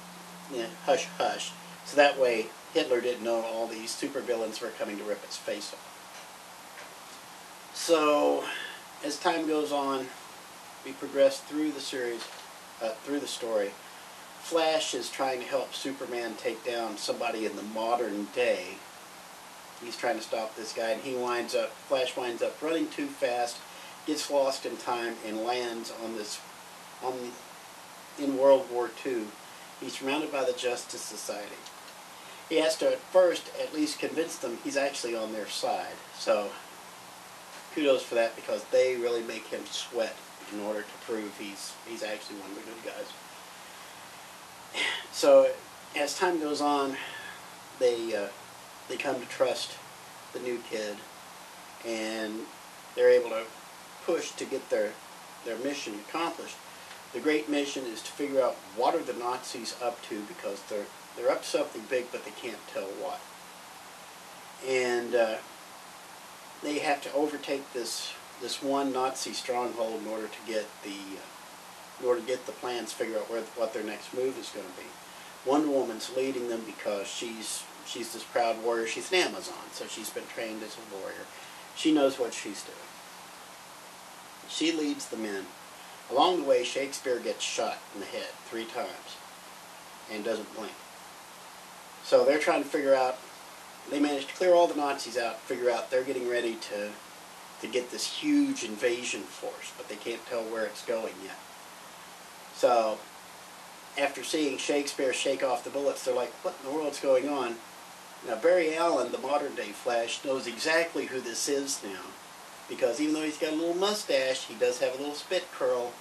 [0.52, 1.52] you know, hush hush.
[1.84, 5.72] So that way Hitler didn't know all these supervillains were coming to rip his face
[5.72, 5.88] off.
[7.74, 8.44] So
[9.04, 10.08] as time goes on,
[10.84, 12.24] we progress through the series,
[12.82, 13.70] uh, through the story.
[14.40, 18.76] Flash is trying to help Superman take down somebody in the modern day.
[19.82, 21.70] He's trying to stop this guy, and he winds up.
[21.88, 23.58] Flash winds up running too fast,
[24.06, 26.40] gets lost in time, and lands on this
[27.02, 27.32] on
[28.18, 29.24] in World War II.
[29.80, 31.56] He's surrounded by the Justice Society.
[32.48, 35.94] He has to at first at least convince them he's actually on their side.
[36.18, 36.50] So
[37.74, 40.16] kudos for that because they really make him sweat
[40.52, 44.82] in order to prove he's he's actually one of the good guys.
[45.12, 45.50] So
[45.96, 46.96] as time goes on,
[47.78, 48.28] they uh,
[48.88, 49.72] they come to trust
[50.32, 50.96] the new kid,
[51.86, 52.40] and
[52.94, 53.44] they're able to
[54.04, 54.92] push to get their
[55.44, 56.56] their mission accomplished.
[57.12, 60.86] The great mission is to figure out what are the Nazis up to because they're
[61.16, 63.20] they're up to something big, but they can't tell what.
[64.66, 65.38] And uh,
[66.62, 72.00] they have to overtake this this one Nazi stronghold in order to get the uh,
[72.00, 74.66] in order to get the plans, figure out where what their next move is going
[74.66, 74.86] to be.
[75.44, 78.86] Wonder Woman's leading them because she's she's this proud warrior.
[78.86, 81.26] She's an Amazon, so she's been trained as a warrior.
[81.74, 82.76] She knows what she's doing.
[84.48, 85.46] She leads the men.
[86.10, 89.16] Along the way, Shakespeare gets shot in the head three times
[90.10, 90.72] and doesn't blink.
[92.04, 93.18] So they're trying to figure out.
[93.90, 95.40] They managed to clear all the Nazis out.
[95.40, 96.90] Figure out they're getting ready to
[97.60, 101.38] to get this huge invasion force, but they can't tell where it's going yet.
[102.54, 102.98] So
[103.98, 107.56] after seeing Shakespeare shake off the bullets, they're like, what in the world's going on?
[108.26, 112.00] Now, Barry Allen, the modern day Flash, knows exactly who this is now.
[112.68, 115.92] Because even though he's got a little mustache, he does have a little spit curl.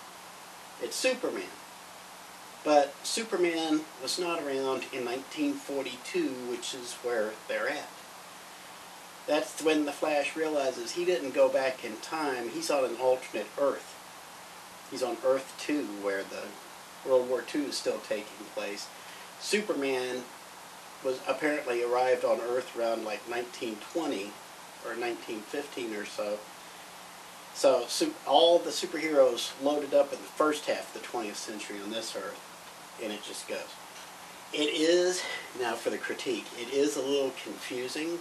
[0.81, 1.43] It's Superman.
[2.63, 7.87] But Superman was not around in 1942, which is where they're at.
[9.25, 12.49] That's when the Flash realizes he didn't go back in time.
[12.49, 13.93] He's on an alternate Earth.
[14.91, 16.43] He's on Earth 2, where the
[17.07, 18.87] World War II is still taking place.
[19.39, 20.23] Superman
[21.03, 24.31] was apparently arrived on Earth around like 1920
[24.87, 26.39] or 1915 or so.
[27.53, 27.85] So
[28.25, 32.15] all the superheroes loaded up in the first half of the 20th century on this
[32.15, 32.39] Earth,
[33.03, 33.75] and it just goes.
[34.53, 35.21] It is,
[35.59, 38.19] now for the critique, it is a little confusing,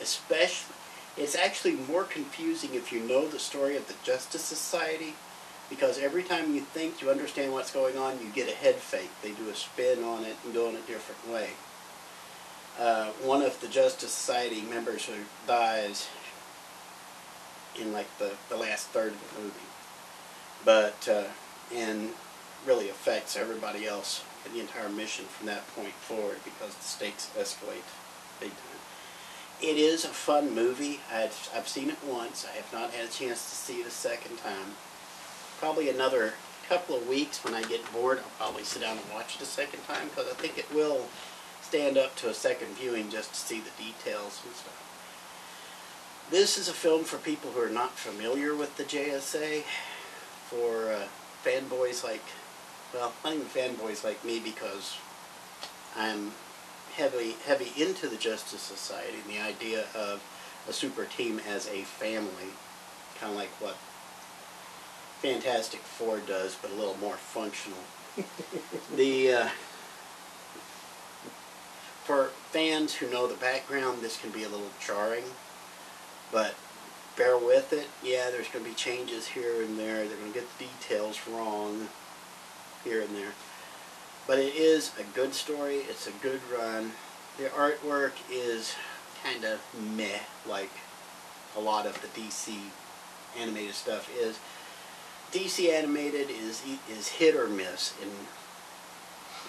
[0.00, 0.74] especially,
[1.16, 5.14] it's actually more confusing if you know the story of the Justice Society
[5.70, 9.10] because every time you think you understand what's going on, you get a head fake.
[9.22, 11.50] They do a spin on it and go in a different way.
[12.78, 15.14] Uh, one of the Justice Society members who
[15.46, 16.08] dies
[17.80, 19.54] in like the, the last third of the movie,
[20.64, 21.24] but uh,
[21.74, 22.10] and
[22.66, 27.30] really affects everybody else in the entire mission from that point forward because the stakes
[27.38, 27.84] escalate
[28.40, 28.80] big time.
[29.62, 31.00] It is a fun movie.
[31.12, 32.44] I've, I've seen it once.
[32.44, 34.74] I have not had a chance to see it a second time
[35.58, 36.34] probably another
[36.68, 39.46] couple of weeks when I get bored, I'll probably sit down and watch it a
[39.46, 41.06] second time because I think it will
[41.66, 44.80] stand up to a second viewing just to see the details and stuff.
[46.30, 49.62] This is a film for people who are not familiar with the JSA,
[50.46, 51.06] for uh,
[51.44, 52.22] fanboys like,
[52.92, 54.96] well, not even fanboys like me because
[55.96, 56.32] I'm
[56.94, 60.22] heavily heavy into the Justice Society and the idea of
[60.68, 62.52] a super team as a family,
[63.18, 63.76] kind of like what
[65.20, 67.78] Fantastic Four does, but a little more functional.
[68.96, 69.48] the uh,
[72.04, 75.24] for fans who know the background, this can be a little jarring,
[76.30, 76.54] but
[77.16, 77.86] bear with it.
[78.02, 80.06] Yeah, there's going to be changes here and there.
[80.06, 81.88] They're going to get the details wrong
[82.84, 83.32] here and there.
[84.26, 85.76] But it is a good story.
[85.76, 86.92] It's a good run.
[87.38, 88.74] The artwork is
[89.22, 89.60] kind of
[89.96, 90.70] meh, like
[91.56, 92.54] a lot of the DC
[93.38, 94.38] animated stuff is.
[95.32, 98.08] DC animated is is hit or miss in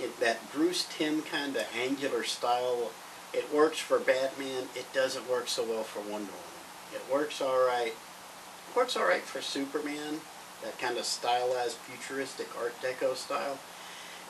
[0.02, 2.92] it, that Bruce Timm kind of angular style.
[3.34, 4.70] It works for Batman.
[4.76, 6.94] It doesn't work so well for Wonder Woman.
[6.94, 7.94] It works all right.
[7.94, 10.22] It works all right for Superman.
[10.64, 13.60] That kind of stylized, futuristic Art Deco style.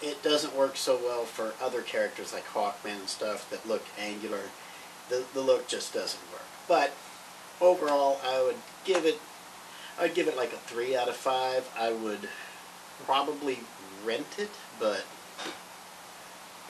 [0.01, 4.49] It doesn't work so well for other characters like Hawkman and stuff that look angular.
[5.09, 6.41] The the look just doesn't work.
[6.67, 6.93] But
[7.61, 9.19] overall, I would give it
[9.99, 11.71] I'd give it like a 3 out of 5.
[11.79, 12.27] I would
[13.05, 13.59] probably
[14.03, 15.05] rent it, but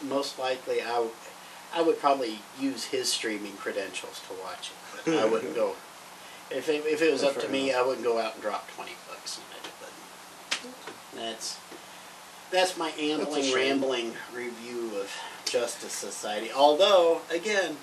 [0.03, 1.07] most likely I,
[1.73, 5.05] I would probably use his streaming credentials to watch it.
[5.05, 5.75] But I wouldn't go.
[6.51, 8.91] If it, if it was up to me, I wouldn't go out and drop 20
[9.09, 9.71] bucks on it.
[9.81, 11.57] But that's
[12.51, 15.11] that's my ambling, rambling review of
[15.45, 16.51] Justice Society.
[16.51, 17.77] Although, again,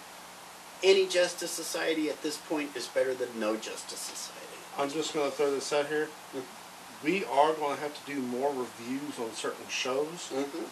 [0.83, 4.39] any Justice Society at this point is better than no Justice Society.
[4.79, 6.09] I'm just going to throw this out here.
[6.35, 7.05] Mm-hmm.
[7.05, 10.65] We are going to have to do more reviews on certain shows mm-hmm.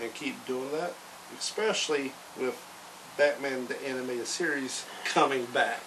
[0.00, 0.94] And keep doing that,
[1.38, 2.60] especially with
[3.16, 5.82] Batman the animated series coming back.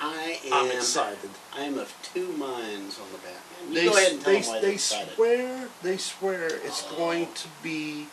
[0.00, 1.30] I am I'm excited.
[1.56, 3.68] I am of two minds on the Batman.
[3.68, 5.14] You they, go ahead and tell they, them why they excited.
[5.14, 6.96] swear they swear it's Oh.
[6.96, 8.06] going to be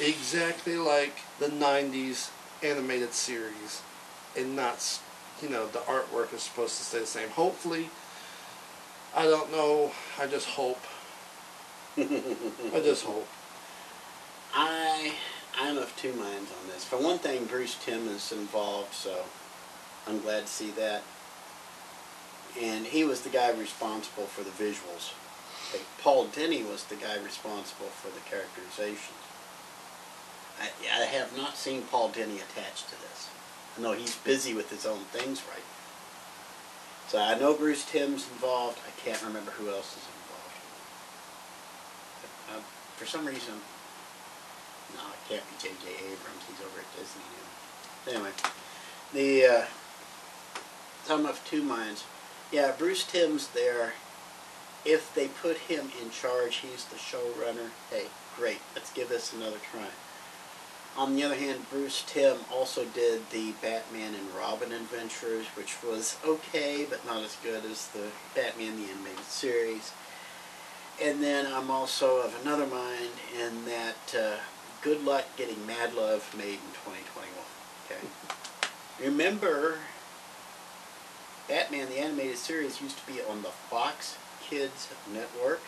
[0.00, 2.30] exactly like the '90s
[2.62, 3.80] animated series,
[4.36, 5.00] and not
[5.42, 7.28] you know, the artwork is supposed to stay the same.
[7.30, 7.90] Hopefully,
[9.14, 9.92] I don't know.
[10.20, 10.80] I just hope.
[11.98, 13.28] I just hope.
[14.54, 15.14] I
[15.58, 16.84] I'm of two minds on this.
[16.84, 19.24] For one thing, Bruce Timm is involved, so
[20.06, 21.02] I'm glad to see that.
[22.60, 25.12] And he was the guy responsible for the visuals.
[26.00, 29.18] Paul Dini was the guy responsible for the characterizations.
[30.60, 30.68] I,
[31.02, 33.28] I have not seen Paul Dini attached to this.
[33.76, 37.08] I know he's busy with his own things right now.
[37.08, 38.78] So I know Bruce Timm's involved.
[38.86, 40.06] I can't remember who else is
[42.48, 42.62] involved.
[42.62, 42.62] Uh,
[42.96, 43.54] for some reason,
[45.28, 45.88] be J.J.
[46.04, 46.44] Abrams.
[46.48, 48.12] He's over at Disney now.
[48.12, 48.30] Anyway,
[49.12, 49.64] the uh,
[51.10, 52.04] I'm of two minds.
[52.52, 53.94] Yeah, Bruce Timm's there.
[54.84, 57.70] If they put him in charge, he's the showrunner.
[57.90, 58.06] Hey,
[58.36, 58.60] great.
[58.74, 59.88] Let's give this another try.
[60.96, 66.16] On the other hand, Bruce Timm also did the Batman and Robin adventures, which was
[66.24, 69.92] okay, but not as good as the Batman the Animated Series.
[71.02, 74.36] And then I'm also of another mind in that uh,
[74.84, 77.32] good luck getting Mad Love made in 2021.
[77.86, 78.06] Okay.
[79.02, 79.78] Remember,
[81.48, 85.62] Batman the Animated Series used to be on the Fox Kids Network.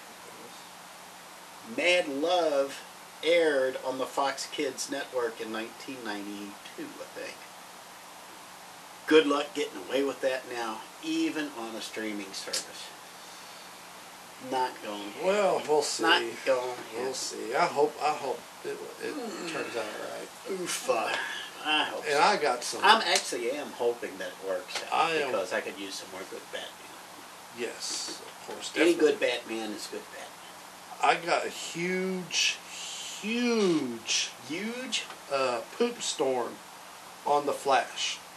[1.76, 2.85] Mad Love
[3.24, 7.37] aired on the Fox Kids Network in 1992, I think.
[9.07, 12.88] Good luck getting away with that now, even on a streaming service.
[14.51, 15.12] Not going.
[15.25, 16.03] Well, we'll see.
[16.03, 16.77] Not going.
[16.96, 17.55] We'll see.
[17.55, 17.94] I hope.
[18.03, 19.14] I hope it, it
[19.53, 20.29] turns out right.
[20.53, 20.90] Oof.
[20.90, 21.09] uh,
[21.64, 22.20] I hope And so.
[22.20, 22.81] I got some.
[22.85, 26.09] I'm actually am hoping that it works out I am- because I could use some
[26.12, 26.70] more good Batman.
[27.59, 28.72] yes, of course.
[28.77, 29.11] Any definitely.
[29.12, 30.22] good Batman is good Batman.
[31.03, 32.57] I got a huge,
[33.20, 35.05] huge Huge.
[35.33, 36.53] uh, poop storm
[37.27, 38.18] on the Flash.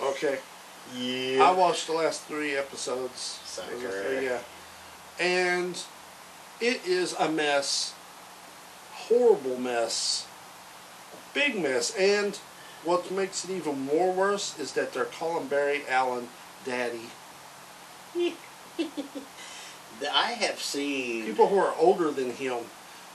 [0.00, 0.38] Okay.
[0.96, 1.42] Yeah.
[1.42, 3.40] I watched the last three episodes.
[3.44, 3.74] Sucker.
[3.74, 4.26] Was it three?
[4.26, 4.40] Yeah.
[5.20, 5.82] And
[6.60, 7.94] it is a mess.
[8.92, 10.26] Horrible mess.
[11.34, 11.94] Big mess.
[11.96, 12.36] And
[12.84, 16.28] what makes it even more worse is that they're calling Barry Allen
[16.64, 17.10] Daddy.
[20.12, 21.26] I have seen.
[21.26, 22.58] People who are older than him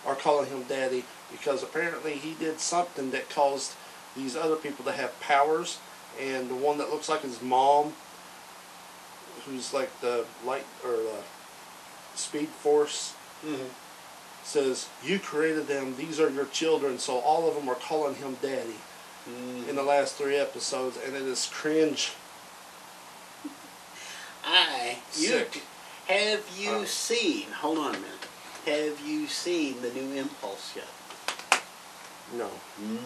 [0.06, 3.74] are calling him Daddy because apparently he did something that caused
[4.16, 5.80] these other people to have powers.
[6.20, 7.94] And the one that looks like his mom,
[9.46, 11.24] who's like the light or the
[12.16, 13.14] Speed Force,
[13.46, 13.70] Mhm.
[14.44, 18.38] says, You created them, these are your children, so all of them are calling him
[18.42, 18.80] Daddy
[19.28, 19.68] Mhm.
[19.70, 22.12] in the last three episodes, and it is cringe.
[24.46, 24.98] I.
[25.18, 25.46] You.
[26.08, 26.86] Have you Uh.
[26.86, 27.52] seen?
[27.54, 28.28] Hold on a minute.
[28.66, 30.88] Have you seen the new Impulse yet?
[32.36, 32.50] No.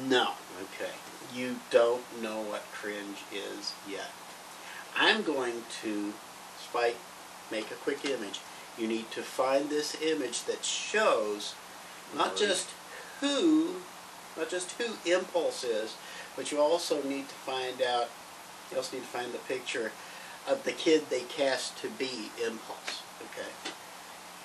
[0.08, 0.34] No.
[0.62, 0.91] Okay.
[1.34, 4.12] You don't know what cringe is yet.
[4.95, 6.13] I'm going to,
[6.60, 6.97] Spike,
[7.51, 8.39] make a quick image.
[8.77, 11.56] You need to find this image that shows
[12.15, 12.69] not just
[13.19, 13.75] who,
[14.38, 15.95] not just who Impulse is,
[16.36, 18.10] but you also need to find out,
[18.71, 19.91] you also need to find the picture
[20.47, 23.01] of the kid they cast to be Impulse.
[23.21, 23.49] Okay.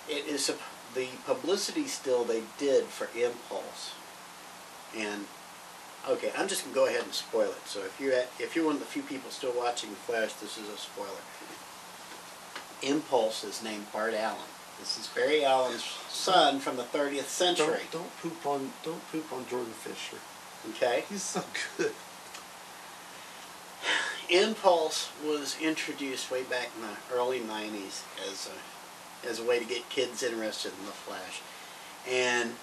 [0.08, 0.50] It is
[0.94, 3.92] the publicity still they did for Impulse,
[4.96, 5.26] and
[6.08, 7.66] okay, I'm just gonna go ahead and spoil it.
[7.66, 10.32] So if you're at, if you're one of the few people still watching The Flash,
[10.34, 11.22] this is a spoiler.
[12.82, 14.40] Impulse is named Bart Allen.
[14.80, 17.82] This is Barry Allen's son from the 30th century.
[17.92, 20.18] Don't, don't poop on don't poop on Jordan Fisher.
[20.70, 21.04] Okay.
[21.08, 21.44] He's so
[21.76, 21.92] good.
[24.28, 29.64] Impulse was introduced way back in the early 90s as a, as a way to
[29.64, 31.42] get kids interested in the Flash.
[32.10, 32.54] And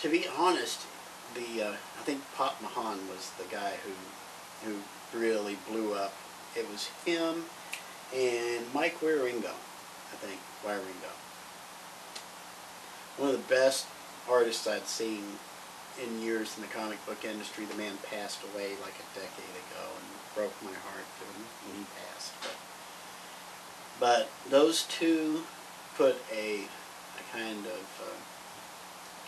[0.00, 0.86] to be honest,
[1.34, 6.12] the uh, I think Pop Mahan was the guy who who really blew up.
[6.56, 7.44] It was him
[8.14, 11.12] and Mike Wieringo, I think, Wieringo.
[13.18, 13.86] One of the best
[14.28, 15.22] artists I'd seen
[16.02, 17.64] in years in the comic book industry.
[17.66, 21.86] The man passed away like a decade ago and broke my heart when, when he
[22.02, 22.32] passed.
[22.40, 22.56] But,
[24.00, 25.42] but those two
[25.96, 28.18] put a, a kind of uh,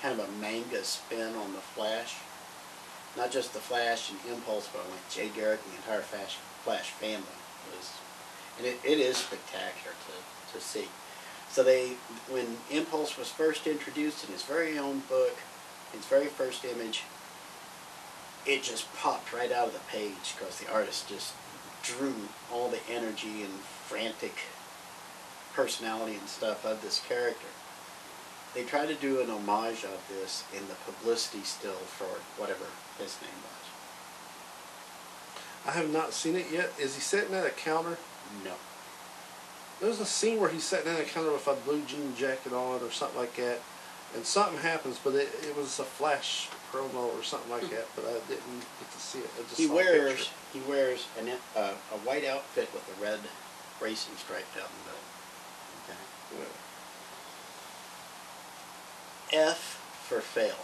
[0.03, 2.17] kind of a manga spin on the Flash.
[3.17, 6.91] Not just the Flash and Impulse, but like Jay Garrick and the entire Flash, Flash
[6.91, 7.39] family
[7.71, 7.93] was,
[8.59, 10.89] and it, it is spectacular to, to see.
[11.49, 11.93] So they,
[12.29, 15.37] when Impulse was first introduced in his very own book,
[15.93, 17.05] his very first image,
[18.45, 21.35] it just popped right out of the page because the artist just
[21.83, 22.15] drew
[22.51, 23.53] all the energy and
[23.87, 24.35] frantic
[25.53, 27.47] personality and stuff of this character.
[28.55, 32.67] They tried to do an homage of this in the publicity still for whatever
[32.99, 33.63] his name was.
[35.67, 36.73] I have not seen it yet.
[36.79, 37.97] Is he sitting at a counter?
[38.45, 38.55] No.
[39.81, 42.83] There's a scene where he's sitting at a counter with a blue jean jacket on
[42.83, 43.61] or something like that,
[44.15, 48.05] and something happens, but it, it was a flash promo or something like that, but
[48.05, 49.31] I didn't get to see it.
[49.39, 53.21] I just He wears he wears an, uh, a white outfit with a red
[53.81, 55.09] racing stripe down the middle.
[55.85, 56.01] Okay.
[56.39, 56.72] Yeah.
[59.33, 60.57] F for fail.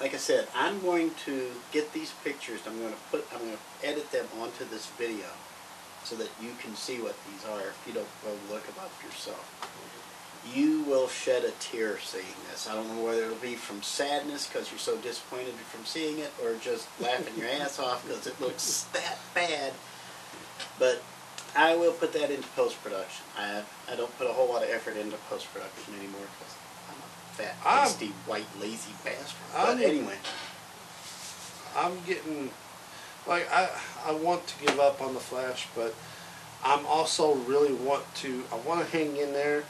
[0.00, 2.60] Like I said, I'm going to get these pictures.
[2.66, 3.26] I'm going to put.
[3.32, 5.26] I'm going to edit them onto this video,
[6.04, 7.60] so that you can see what these are.
[7.60, 9.40] If you don't go look them up yourself,
[10.54, 12.68] you will shed a tear seeing this.
[12.68, 16.32] I don't know whether it'll be from sadness because you're so disappointed from seeing it,
[16.42, 19.72] or just laughing your ass off because it looks that bad.
[20.78, 21.02] But
[21.56, 23.24] I will put that into post production.
[23.38, 26.54] I I don't put a whole lot of effort into post production anymore because
[27.36, 27.88] fat, I'm-
[28.26, 29.36] white, lazy bastard.
[29.54, 30.16] I'm- But anyway,
[31.76, 32.50] I'm getting
[33.26, 33.68] like I
[34.06, 35.94] I want to give up on the Flash, but
[36.64, 39.64] I'm also really want to I want to hang in there,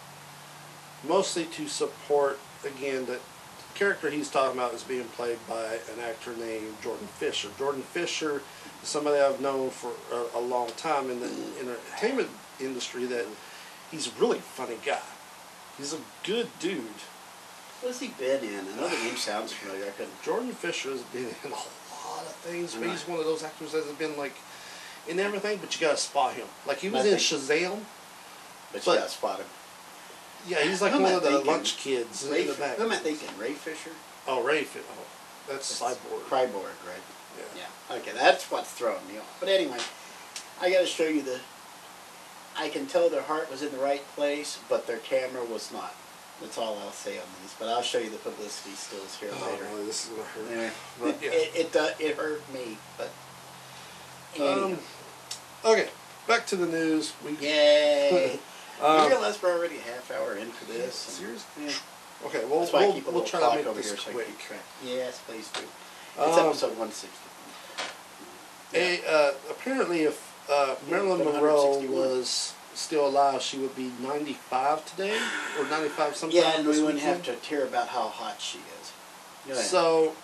[1.07, 6.01] mostly to support again that the character he's talking about is being played by an
[6.03, 7.49] actor named Jordan Fisher.
[7.59, 8.43] Jordan Fisher
[8.83, 13.07] is somebody I've known for a, a long time in the entertainment industry.
[13.07, 13.27] That
[13.91, 15.01] he's a really funny guy.
[15.77, 16.85] He's a good dude.
[17.87, 18.61] What's he been in?
[18.61, 19.87] I know the name sounds familiar.
[19.87, 20.23] I couldn't.
[20.23, 23.73] Jordan Fisher has been in a lot of things, but he's one of those actors
[23.73, 24.35] that has been like
[25.09, 26.47] in everything, but you gotta spot him.
[26.67, 27.81] Like he was in Shazam.
[28.73, 29.47] But, But- you got to spot him.
[30.49, 31.47] Yeah, he's like Who one of the thinking?
[31.47, 32.77] lunch kids Ray, in the back.
[32.77, 33.29] who am I thinking?
[33.39, 33.91] Ray Fisher.
[34.29, 34.63] Oh, Ray.
[34.65, 35.05] Fi- Oh,
[35.53, 36.23] that's Cyborg.
[36.29, 36.53] Cyborg,
[36.87, 37.03] right?
[37.39, 37.63] Yeah.
[37.91, 37.97] Yeah.
[37.97, 39.37] Okay, that's what's throwing me off.
[39.41, 39.79] But anyway,
[40.61, 41.41] I got to show you the.
[42.57, 45.95] I can tell their heart was in the right place, but their camera was not.
[46.41, 47.55] That's all I'll say on these.
[47.59, 49.65] But I'll show you the publicity stills here Oh, later.
[49.65, 50.51] boy, this is gonna hurt.
[50.51, 50.71] Anyway,
[51.01, 51.31] But, yeah.
[51.33, 53.11] it it, do- it hurt me, but.
[54.39, 54.79] Um,
[55.65, 55.89] okay,
[56.29, 57.13] back to the news.
[57.25, 58.39] We Yay!
[58.83, 60.95] Um, you realize we're already a half hour into this?
[60.95, 61.47] Seriously?
[61.65, 61.73] Yeah.
[62.27, 64.39] Okay, well, That's we'll, we'll try to make over this here so I quick.
[64.39, 64.61] track.
[64.85, 65.63] Yes, please do.
[66.19, 67.09] It's Um, episode 160.
[68.75, 75.19] A, uh, apparently, if uh, Marilyn Monroe was still alive, she would be 95 today,
[75.59, 77.27] or 95 sometime Yeah, and this we wouldn't weekend.
[77.27, 78.93] have to hear about how hot she is.
[79.59, 80.15] So,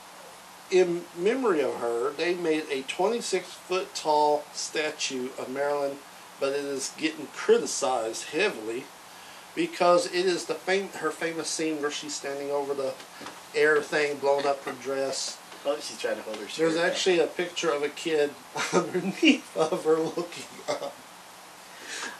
[0.71, 5.97] in memory of her, they made a 26 foot tall statue of Marilyn,
[6.41, 8.85] but it is getting criticized heavily
[9.55, 12.95] because it is the fam- her famous scene where she's standing over the
[13.55, 15.39] air thing, blowing up her dress.
[15.67, 16.43] oh, she's trying to hold her.
[16.45, 16.91] There's skirt back.
[16.93, 18.31] actually a picture of a kid
[18.73, 20.95] underneath of her looking up.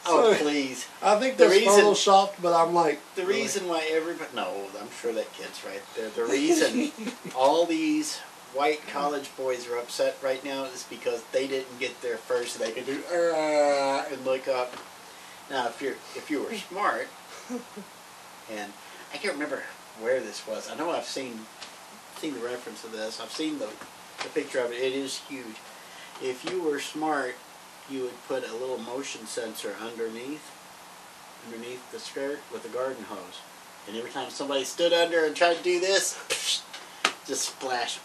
[0.07, 0.87] Oh, So, please.
[1.03, 3.43] I think The that's reason- photoshopped, but I'm like The really?
[3.43, 4.31] reason why everybody.
[4.35, 5.83] No, I'm sure that kid's right.
[5.95, 6.93] The, the reason
[7.37, 8.19] all these
[8.55, 12.59] white college boys are upset right now is because they didn't get there first.
[12.59, 14.75] They could do "Ah," and look up.
[15.51, 17.09] Now, if you're if you were smart,
[18.51, 18.73] and
[19.13, 19.63] I can't remember
[20.01, 20.71] where this was.
[20.71, 21.47] I know I've seen
[22.17, 23.21] seen the reference of this.
[23.21, 23.69] I've seen the
[24.23, 24.77] the picture of it.
[24.81, 25.57] It is huge.
[26.23, 27.35] If you were smart,
[27.91, 30.51] you would put a little motion sensor underneath
[31.47, 33.41] underneath the skirt with a garden hose.
[33.89, 36.63] And every time somebody stood under and tried to do this,
[37.27, 37.99] just splash.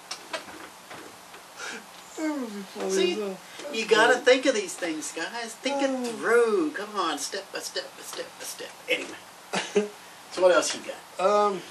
[2.90, 3.36] See?
[3.74, 5.54] You gotta think of these things, guys.
[5.54, 6.72] Think it through.
[6.72, 8.70] Come on, step by step by step by step.
[8.90, 9.90] Anyway.
[10.32, 11.26] so what else you got?
[11.26, 11.62] Um,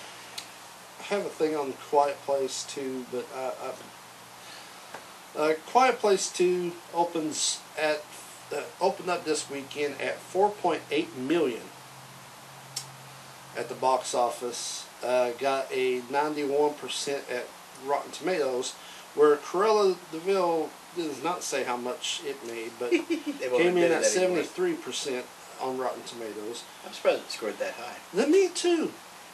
[1.00, 3.72] I have a thing on the Quiet Place too, but I, I,
[5.36, 8.02] uh, Quiet Place Two opens at
[8.54, 11.62] uh, opened up this weekend at 4.8 million
[13.56, 14.86] at the box office.
[15.02, 17.46] Uh, got a 91% at
[17.84, 18.72] Rotten Tomatoes,
[19.14, 24.02] where Cruella de Vil does not say how much it made, but came in at
[24.02, 25.22] 73%
[25.60, 26.64] on Rotten Tomatoes.
[26.86, 28.26] I'm surprised it scored that high.
[28.26, 28.92] Me too.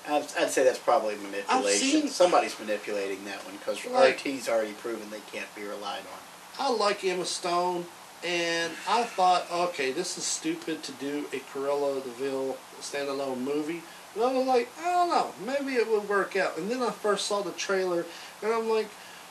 [0.08, 2.00] I'd, I'd say that's probably manipulation.
[2.02, 6.20] seen- Somebody's manipulating that one because Like- RT's already proven they can't be relied on.
[6.58, 7.86] I like Emma Stone,
[8.24, 13.82] and I thought, okay, this is stupid to do a Cruella de Vil standalone movie.
[14.14, 16.58] But I was like, I don't know, maybe it would work out.
[16.58, 18.04] And then I first saw the trailer,
[18.42, 18.88] and I'm like,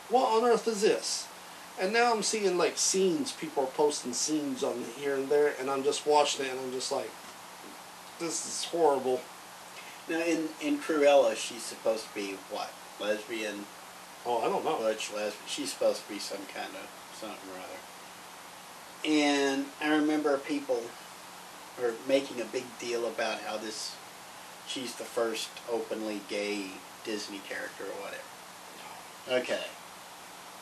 [0.10, 1.28] what on earth is this?
[1.80, 5.70] And now I'm seeing like scenes, people are posting scenes on here and there, and
[5.70, 7.10] I'm just watching it, and I'm just like,
[8.20, 9.22] this is horrible.
[10.10, 12.72] Now, in, in Cruella, she's supposed to be what?
[13.00, 13.66] Lesbian,
[14.26, 14.78] Oh, I don't know.
[14.78, 15.34] butch, lesbian.
[15.48, 16.88] She's supposed to be some kind of
[17.20, 17.80] something or other.
[19.04, 20.82] And I remember people
[21.82, 23.96] are making a big deal about how this,
[24.68, 26.68] she's the first openly gay
[27.04, 29.42] Disney character or whatever.
[29.44, 29.64] Okay.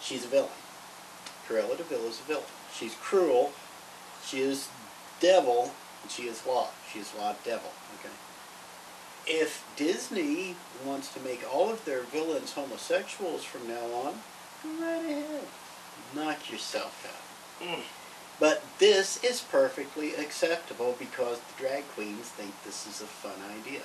[0.01, 0.49] She's a villain.
[1.47, 2.45] Cruella de Vil is a villain.
[2.73, 3.51] She's cruel.
[4.25, 4.69] She is
[5.19, 5.73] devil.
[6.01, 6.69] And she is law.
[6.93, 7.71] She is law devil.
[7.99, 8.13] Okay.
[9.31, 14.13] If Disney wants to make all of their villains homosexuals from now on,
[14.63, 15.43] go right ahead.
[16.15, 17.05] Knock yourself
[17.61, 17.67] out.
[17.67, 17.81] Mm.
[18.39, 23.81] But this is perfectly acceptable because the drag queens think this is a fun idea.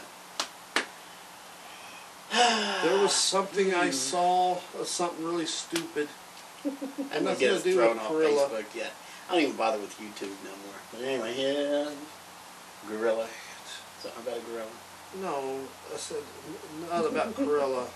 [2.82, 3.92] There was something I Hmm.
[3.92, 6.08] saw, uh, something really stupid.
[6.64, 8.48] I'm nothing gonna get to do thrown with off Cruella.
[8.48, 8.92] Facebook yet.
[9.28, 10.80] I don't even bother with YouTube no more.
[10.92, 11.90] But anyway, yeah,
[12.88, 13.28] gorilla.
[14.00, 14.66] Something about a gorilla.
[15.20, 15.60] No,
[15.92, 16.22] I said
[16.90, 17.86] not about Cruella.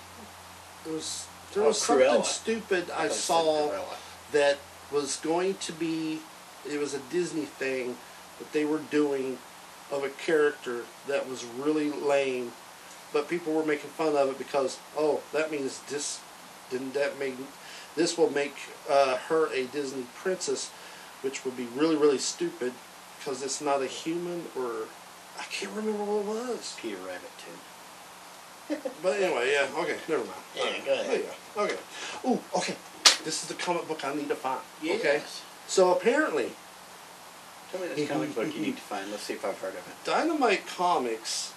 [0.86, 2.24] It was there Oh, was something Cruella.
[2.24, 3.84] stupid I said saw
[4.32, 4.58] that
[4.92, 6.20] was going to be.
[6.68, 7.96] It was a Disney thing
[8.38, 9.38] that they were doing
[9.90, 12.52] of a character that was really lame,
[13.12, 16.20] but people were making fun of it because oh that means this
[16.70, 17.34] didn't that make
[17.96, 18.54] this will make
[18.88, 20.70] uh, her a Disney princess,
[21.22, 22.72] which would be really really stupid
[23.18, 24.86] because it's not a human or
[25.38, 26.26] I can't remember what it
[26.56, 26.76] was.
[26.80, 28.78] Peter Rabbit too.
[29.02, 30.36] But anyway, yeah, okay, never mind.
[30.54, 31.06] Yeah, Alright, go ahead.
[31.06, 31.24] there you
[31.54, 31.62] go.
[31.62, 31.76] Okay.
[32.26, 32.74] Ooh, okay.
[33.24, 34.60] This is the comic book I need to find.
[34.84, 35.22] Okay.
[35.66, 36.50] So apparently,
[37.72, 39.10] Tell me this comic book you need to find.
[39.10, 39.94] Let's see if I've heard of it.
[40.04, 41.52] Dynamite Comics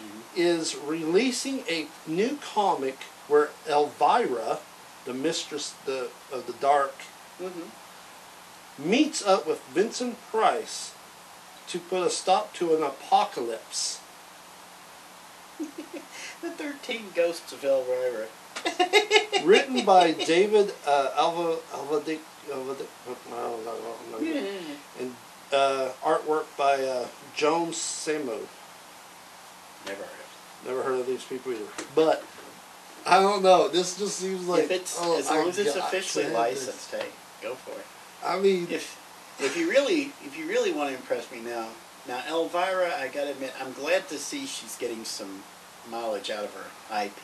[0.00, 0.22] Mhm.
[0.36, 4.58] is releasing a new comic where Elvira,
[5.04, 6.94] the mistress the, of the dark,
[7.40, 8.90] Mm-hmm.
[8.90, 10.92] meets up with Vincent Price
[11.68, 14.00] to put a stop to an apocalypse.
[16.44, 18.26] The Thirteen Ghosts of Elvira.
[19.44, 22.18] Written by David uh, Alva Alvadic
[22.50, 22.86] Alvadic.
[23.30, 23.72] No, no,
[24.12, 24.46] no, no,
[25.00, 25.14] and
[25.50, 28.40] uh, artwork by uh, Joan Samo.
[29.86, 31.64] Never heard of Never heard of these people either.
[31.94, 32.22] But
[33.06, 33.68] I don't know.
[33.68, 36.34] This just seems like if it's oh, as long I as it's officially this.
[36.34, 37.06] licensed, hey,
[37.40, 37.86] go for it.
[38.22, 38.98] I mean, If
[39.40, 41.68] if you really if you really want to impress me now,
[42.06, 45.42] now Elvira, I gotta admit, I'm glad to see she's getting some
[45.90, 47.16] mileage out of her IP.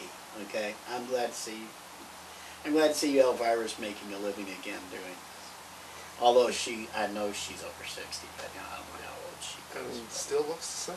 [0.42, 1.62] Okay, I'm glad to see.
[2.64, 6.20] I'm glad to see Elvira's making a living again doing this.
[6.20, 9.98] Although she, I know she's over sixty, but you know, I don't know how old
[10.02, 10.12] she is.
[10.12, 10.96] still looks the same.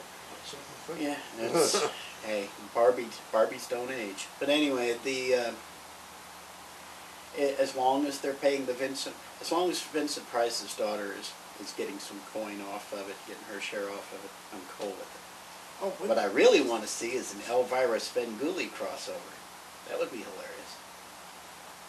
[1.00, 1.86] Yeah, that's,
[2.26, 4.28] hey, Barbie, Barbies don't age.
[4.40, 5.52] But anyway, the uh,
[7.38, 11.32] as long as they're paying the Vincent, as long as Vincent Price's daughter is
[11.62, 14.90] is getting some coin off of it, getting her share off of it, I'm cool
[14.90, 15.22] with it.
[15.82, 16.10] Oh, what?
[16.10, 19.34] What I really want to see is an Elvira Svengoolie crossover.
[19.90, 20.50] That would be hilarious.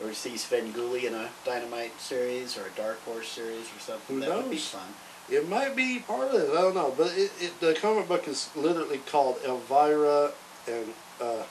[0.03, 4.16] Or see Svengoolie in a Dynamite series or a Dark Horse series or something.
[4.16, 4.68] Who that would be knows?
[4.68, 4.95] fun.
[5.30, 6.51] It might be part of it.
[6.51, 10.32] I don't know, but it, it, the comic book is literally called Elvira
[10.68, 11.45] and uh,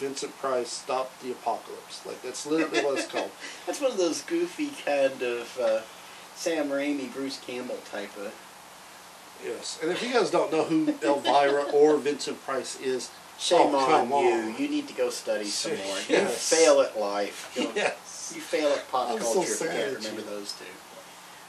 [0.00, 2.04] Vincent Price Stop the Apocalypse.
[2.06, 3.30] Like that's literally what it's called.
[3.66, 5.80] That's one of those goofy kind of uh,
[6.34, 8.34] Sam Raimi, Bruce Campbell type of.
[9.44, 13.78] Yes, and if you guys don't know who Elvira or Vincent Price is, Shame oh,
[13.78, 14.30] on you.
[14.52, 14.56] on.
[14.58, 15.96] You need to go study some more.
[16.08, 17.50] You fail at life.
[17.58, 18.32] You, Yes.
[18.34, 20.26] you fail at pop I'm so culture if you can't remember you.
[20.26, 20.64] those two.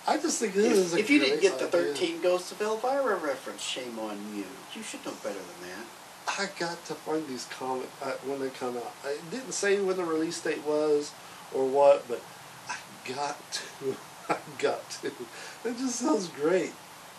[0.08, 1.93] I just think this is If, a if you didn't get the idea.
[1.93, 4.45] 13 Ghosts of Elvira reference, shame on you.
[4.74, 5.86] You should know better than that.
[6.28, 8.94] I got to find these comics uh, when they come out.
[9.04, 11.12] I didn't say when the release date was
[11.54, 12.22] or what, but
[12.70, 13.38] I got
[13.80, 13.96] to.
[14.30, 15.08] I got to.
[15.08, 16.72] It just sounds great.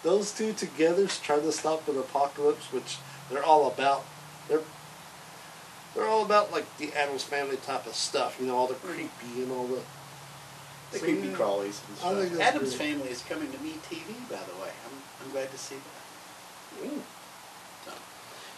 [0.02, 2.96] Those two together trying to stop an apocalypse, which
[3.30, 4.04] they're all about.
[4.48, 4.60] They're
[5.94, 8.38] they're all about like the Addams Family type of stuff.
[8.40, 9.80] You know, all the creepy and all the.
[10.92, 11.34] The So, creepy yeah.
[11.34, 12.40] crawlies and I stuff.
[12.40, 12.88] Adam's great.
[12.94, 14.70] Family is coming to Me TV, by the way.
[14.86, 16.88] I'm, I'm glad to see that.
[16.88, 17.00] Mm.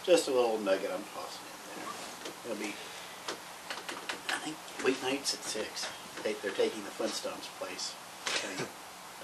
[0.05, 1.89] Just a little nugget I'm tossing in there.
[2.45, 2.77] It'll be,
[4.29, 5.65] I think, weeknights at 6.
[6.21, 7.95] They, they're taking the Flintstones place.
[8.29, 8.69] Okay.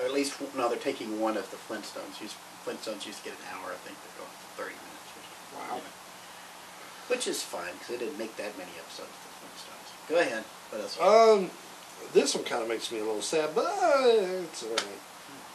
[0.02, 2.20] or at least, no, they're taking one of the Flintstones.
[2.20, 2.34] Used,
[2.66, 3.70] Flintstones used to get an hour.
[3.70, 5.70] I think they're going for 30 minutes or something.
[5.70, 5.76] Wow.
[5.78, 7.14] you know.
[7.14, 10.10] Which is fine, because they didn't make that many episodes of the Flintstones.
[10.10, 10.44] Go ahead.
[10.72, 10.98] What else?
[10.98, 11.52] Um,
[12.14, 15.02] this one kind of makes me a little sad, but it's alright.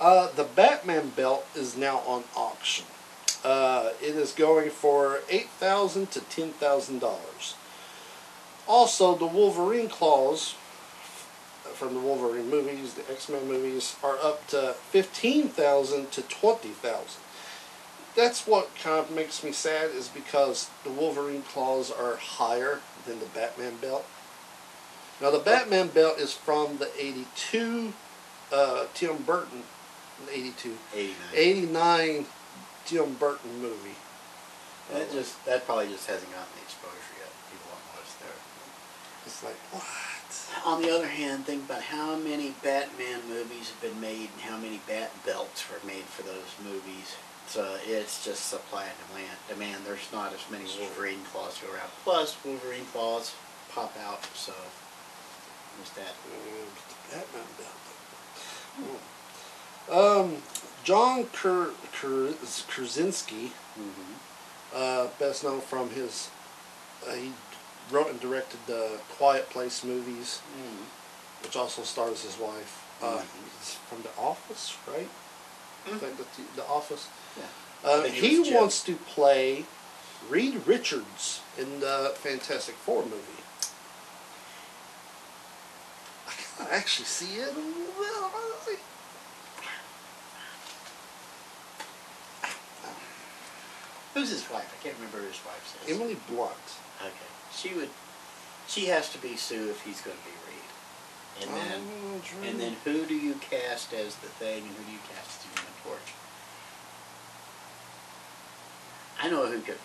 [0.01, 2.87] Uh, the Batman belt is now on auction.
[3.47, 7.55] Uh, it is going for eight thousand to ten thousand dollars.
[8.67, 10.57] Also, the Wolverine claws
[11.75, 16.71] from the Wolverine movies, the X Men movies, are up to fifteen thousand to twenty
[16.71, 17.23] thousand.
[18.17, 23.21] That's what kind of makes me sad, is because the Wolverine claws are higher than
[23.21, 24.07] the Batman belt.
[25.21, 27.93] Now the Batman belt is from the '82
[28.53, 29.63] uh, Tim Burton,
[30.33, 31.15] '82, 89.
[31.33, 32.27] '89
[32.87, 33.99] Tim Burton movie.
[34.93, 37.33] That just that probably just hasn't gotten the exposure yet.
[37.51, 38.39] People don't know it's there.
[39.27, 39.85] It's like what?
[40.65, 44.57] On the other hand, think about how many Batman movies have been made and how
[44.57, 47.17] many Bat belts were made for those movies.
[47.49, 49.39] So it's just supply and demand.
[49.49, 49.85] Demand.
[49.85, 51.91] There's not as many Wolverine claws to go around.
[52.05, 53.35] Plus, Wolverine claws
[53.71, 54.25] pop out.
[54.35, 54.53] So
[55.77, 56.15] there's that.
[56.31, 56.71] Mm,
[57.11, 57.83] Batman belt.
[58.79, 59.17] Hmm.
[59.93, 60.43] Um,
[60.87, 62.33] John Kur, Kur,
[62.69, 64.13] Krasinski, Mm-hmm.
[64.75, 66.31] uh, best known from his,
[67.07, 67.33] uh, he
[67.91, 70.85] wrote and directed the Quiet Place movies, Mm-hmm.
[71.43, 72.85] which also stars his wife.
[73.03, 73.25] Uh, Mhm.
[73.59, 75.09] he's from The Office, right?
[75.85, 76.25] Think the,
[76.55, 77.09] the Office.
[77.37, 77.45] Yeah.
[77.91, 79.67] Uh, he he wants to play
[80.31, 83.43] Reed Richards in the Fantastic Four movie.
[86.61, 87.59] I actually see it a
[88.01, 88.31] little
[88.67, 88.81] bit.
[94.17, 94.65] Who's his wife?
[94.73, 95.95] I can't remember his wife says.
[95.95, 96.57] Emily Blunt.
[97.03, 97.13] Okay.
[97.53, 97.91] She would.
[98.67, 100.65] She has to be Sue if he's going to be Reed.
[101.43, 101.83] And oh, then.
[101.85, 102.49] Oh.
[102.49, 105.45] And then who do you cast as the thing and who do you cast as
[105.45, 106.15] the Human Torch?
[109.21, 109.77] I know who could.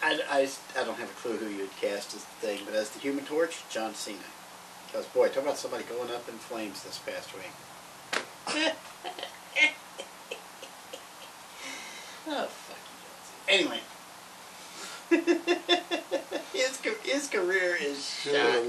[0.00, 0.48] I, I,
[0.80, 3.00] I don't have a clue who you would cast as the thing, but as the
[3.00, 4.18] Human Torch, John Cena.
[4.86, 7.50] Because, boy, talk about somebody going up in flames this past week.
[12.28, 13.48] Oh, fuck you, John Cena.
[13.48, 13.80] Anyway.
[16.52, 18.62] his, his career is shot.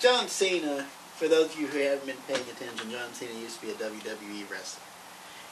[0.00, 0.86] John Cena,
[1.16, 3.76] for those of you who haven't been paying attention, John Cena used to be a
[3.76, 4.82] WWE wrestler.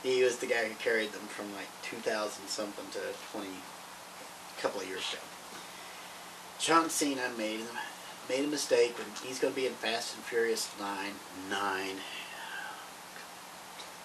[0.03, 3.01] He was the guy who carried them from like 2000 something to
[3.33, 5.23] 20, a couple of years ago.
[6.59, 7.61] John Cena made
[8.29, 11.13] made a mistake when he's going to be in Fast and Furious 9.
[11.49, 11.89] 9.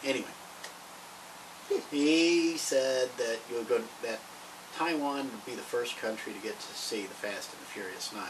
[0.05, 0.25] Anyway,
[1.91, 4.19] he said that you were going that
[4.75, 8.11] Taiwan would be the first country to get to see the Fast and the Furious
[8.13, 8.23] 9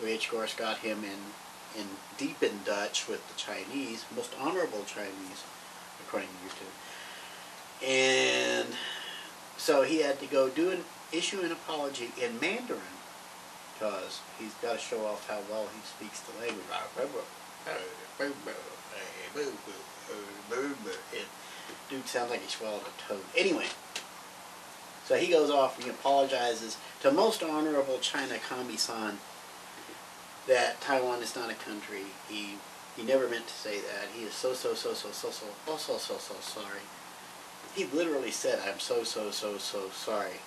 [0.00, 1.86] which of course got him in, in
[2.18, 5.44] deep in Dutch with the Chinese, most honorable Chinese,
[6.06, 7.86] according to YouTube.
[7.86, 8.68] And
[9.56, 12.80] so he had to go do an issue an apology in Mandarin
[13.74, 16.64] because he's got to show off how well he speaks the language.
[21.88, 23.20] Dude sounds like he swallowed a toad.
[23.36, 23.66] Anyway,
[25.04, 29.18] so he goes off and he apologizes to most honorable China Kami-san
[30.48, 32.06] that Taiwan is not a country.
[32.28, 32.56] He
[32.96, 34.08] he never meant to say that.
[34.14, 36.80] He is so so so so so so oh so so so sorry.
[37.74, 40.40] He literally said, "I'm so so so so sorry."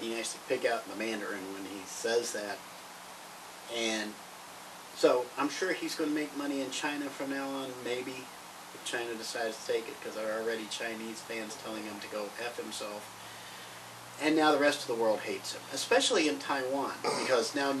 [0.00, 2.58] You actually pick out the Mandarin when he says that,
[3.74, 4.14] and
[4.96, 7.70] so I'm sure he's going to make money in China from now on.
[7.84, 8.24] Maybe
[8.74, 12.08] if China decides to take it, because there are already Chinese fans telling him to
[12.08, 13.18] go f himself.
[14.22, 17.74] And now the rest of the world hates him, especially in Taiwan, because now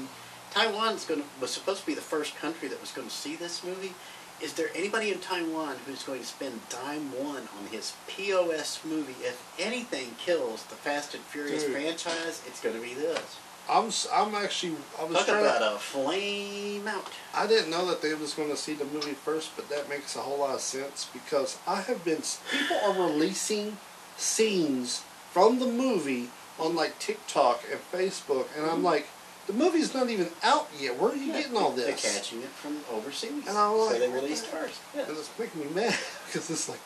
[0.50, 3.36] Taiwan's going to, was supposed to be the first country that was going to see
[3.36, 3.92] this movie.
[4.40, 9.14] Is there anybody in Taiwan who's going to spend dime one on his POS movie?
[9.20, 11.72] If anything kills the Fast and Furious Dude.
[11.72, 13.38] franchise, it's going to be this.
[13.70, 15.44] I'm s- I'm actually I was Talk trying.
[15.44, 17.06] about To, a flame out.
[17.34, 20.16] I didn't know that they was going to see the movie first, but that makes
[20.16, 23.76] a whole lot of sense because I have been people are releasing
[24.16, 28.84] scenes from the movie on like TikTok and Facebook, and I'm Mhm.
[28.84, 29.06] like,
[29.46, 30.96] the movie's not even out yet.
[30.98, 31.84] Where are you getting all this?
[31.86, 32.14] They're this?
[32.18, 33.46] catching it from overseas.
[33.48, 34.80] And I'm like, so they what released the first.
[34.94, 35.02] Yeah.
[35.02, 35.96] And it's making me mad
[36.26, 36.80] because it's like,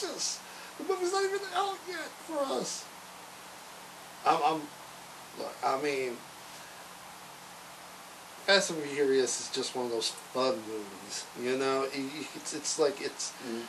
[0.00, 0.38] this.
[0.76, 2.84] The movie's not even out yet for us.
[4.26, 4.60] I'm, I'm
[5.38, 6.16] look, I mean,
[8.46, 11.24] Fast and Furious is just one of those fun movies.
[11.40, 13.62] You know, it's it's like it's Mhm.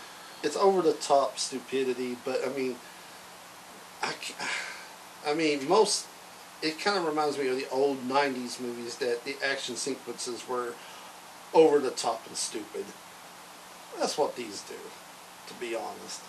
[0.44, 2.78] it's over the top stupidity, but I mean,
[4.04, 4.14] I,
[5.26, 6.08] I mean most.
[6.62, 10.74] It kind of reminds me of the old '90s movies that the action sequences were
[11.54, 12.86] over the top and stupid.
[13.98, 14.76] That's what these do,
[15.48, 16.22] to be honest.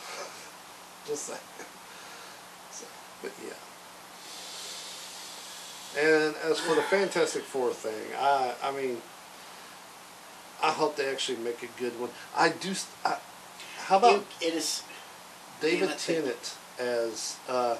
[1.06, 1.40] Just saying.
[3.22, 3.54] But yeah.
[6.00, 9.02] And as for the Fantastic Four thing, I I mean,
[10.62, 12.10] I hope they actually make a good one.
[12.36, 12.74] I do.
[13.04, 13.16] I,
[13.86, 14.82] how about It- it is.
[15.60, 17.76] David Damn it, they- Tennant as uh,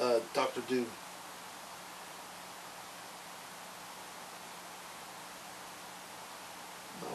[0.00, 0.86] uh, Doctor Doom?
[7.02, 7.08] No.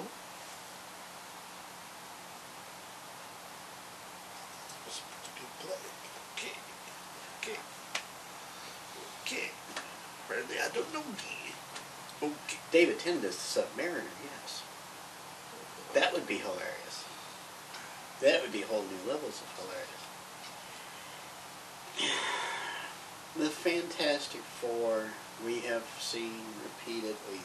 [4.86, 5.94] Was supposed to be played.
[6.36, 6.56] Okay.
[7.42, 7.60] Okay.
[9.26, 9.52] Okay.
[10.26, 11.04] Apparently, I don't know.
[12.22, 12.58] Okay.
[12.72, 14.04] David Tennant is the Submariner.
[14.24, 14.64] Yes.
[15.94, 17.04] That would be hilarious.
[18.22, 19.50] That would be whole new levels of
[22.00, 22.14] hilarious.
[23.36, 25.10] The Fantastic Four,
[25.46, 27.42] we have seen repeatedly,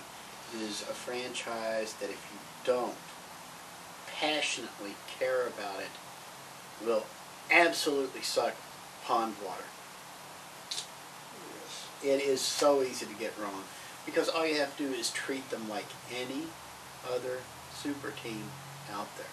[0.58, 2.94] is a franchise that if you don't
[4.06, 7.04] passionately care about it, will
[7.50, 8.54] absolutely suck
[9.04, 9.64] pond water.
[10.70, 11.88] Yes.
[12.02, 13.64] It is so easy to get wrong
[14.04, 16.44] because all you have to do is treat them like any
[17.12, 17.38] other
[17.74, 18.44] super team
[18.92, 19.26] out there.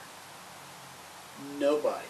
[1.60, 2.08] Nobody.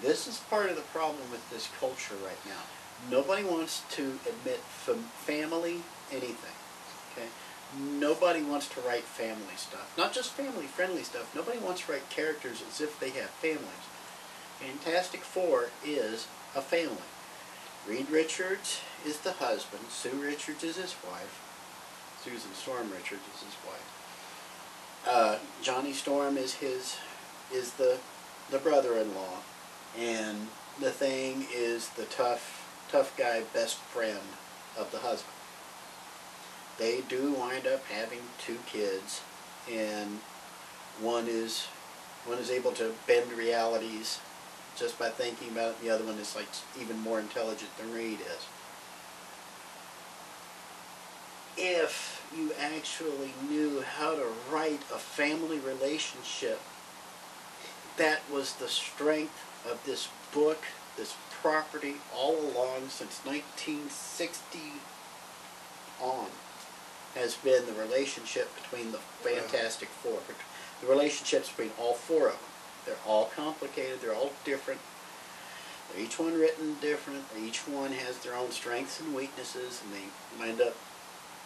[0.00, 2.62] This is part of the problem with this culture right now.
[3.10, 6.56] Nobody wants to admit fam- family anything.
[7.12, 7.28] Okay?
[7.78, 9.92] Nobody wants to write family stuff.
[9.96, 11.34] Not just family friendly stuff.
[11.34, 13.86] Nobody wants to write characters as if they have families.
[14.60, 16.96] Fantastic Four is a family.
[17.88, 19.84] Reed Richards is the husband.
[19.88, 21.40] Sue Richards is his wife.
[22.22, 25.02] Susan Storm Richards is his wife.
[25.06, 26.96] Uh, Johnny Storm is his
[27.52, 27.98] is the
[28.50, 29.38] the brother-in-law,
[29.98, 30.46] and
[30.78, 34.20] the thing is the tough tough guy best friend
[34.78, 35.34] of the husband.
[36.78, 39.22] They do wind up having two kids,
[39.70, 40.20] and
[41.00, 41.66] one is
[42.24, 44.20] one is able to bend realities
[44.76, 45.80] just by thinking about it.
[45.82, 46.48] The other one is like
[46.80, 48.46] even more intelligent than Reed is.
[51.56, 56.60] If you actually knew how to write a family relationship,
[57.96, 60.62] that was the strength of this book,
[60.96, 64.58] this property all along since 1960
[66.00, 66.28] on
[67.14, 70.20] has been the relationship between the Fantastic Four,
[70.80, 72.42] the relationships between all four of them.
[72.86, 74.00] They're all complicated.
[74.00, 74.80] They're all different.
[75.92, 77.24] They're each one written different.
[77.38, 80.74] Each one has their own strengths and weaknesses, and they wind up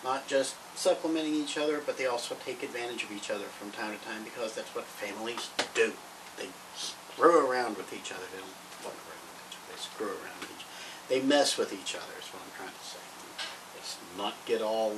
[0.07, 3.99] not just supplementing each other, but they also take advantage of each other from time
[3.99, 5.93] to time because that's what families do.
[6.39, 6.47] They
[6.77, 8.23] screw around with each other.
[8.31, 8.55] They don't
[8.87, 9.67] around with each other.
[9.75, 10.65] They screw around with each
[11.09, 13.03] They mess with each other is what I'm trying to say.
[13.75, 14.95] Let's not get all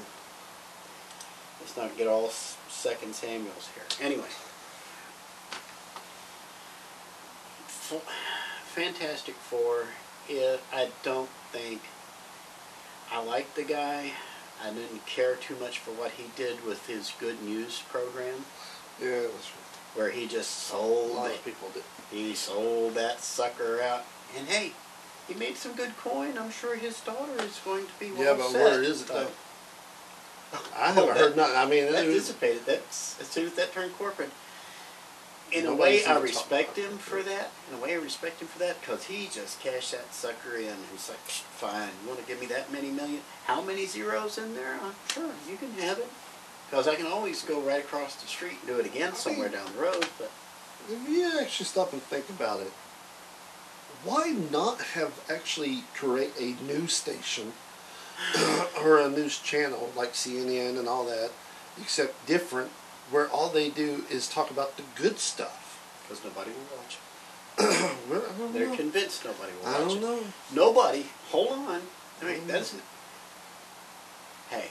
[1.61, 2.29] let's not get all
[2.69, 4.07] second Samuels here.
[4.07, 4.29] Anyway.
[8.75, 9.87] Fantastic Four,
[10.29, 11.81] yeah, I don't think
[13.11, 14.13] I like the guy.
[14.65, 18.45] I didn't care too much for what he did with his good news program,
[19.01, 19.95] Yeah, that's right.
[19.95, 21.85] where he just A sold lot of people did.
[22.11, 24.05] He sold that sucker out,
[24.37, 24.73] and hey,
[25.29, 26.37] he made some good coin.
[26.39, 28.63] I'm sure his daughter is going to be well Yeah, but set.
[28.63, 29.29] where is it though?
[30.77, 31.57] I haven't that- heard nothing.
[31.57, 32.65] I mean, That it dissipated.
[32.67, 34.31] That's as soon as that turned corporate.
[35.53, 37.51] In a way, I respect him for that.
[37.71, 40.75] In a way, I respect him for that because he just cashed that sucker in.
[40.93, 43.21] He's like, fine, you want to give me that many million?
[43.45, 44.75] How many zeros in there?
[44.75, 46.09] Uh, sure, you can have it.
[46.69, 49.73] Because I can always go right across the street and do it again somewhere down
[49.75, 50.07] the road.
[50.19, 50.31] But
[50.91, 52.73] If you actually stop and think about it,
[54.05, 57.53] why not have actually create a news station
[58.83, 61.31] or a news channel like CNN and all that,
[61.81, 62.71] except different,
[63.11, 65.65] where all they do is talk about the good stuff?
[66.09, 67.03] because nobody will watch it.
[68.09, 68.77] Well, I don't They're know.
[68.77, 70.01] convinced nobody will I watch don't it.
[70.01, 70.21] know.
[70.55, 71.05] Nobody.
[71.31, 71.83] Hold on.
[72.23, 72.47] I mean, Mm.
[72.47, 72.75] that's.
[74.49, 74.71] Hey,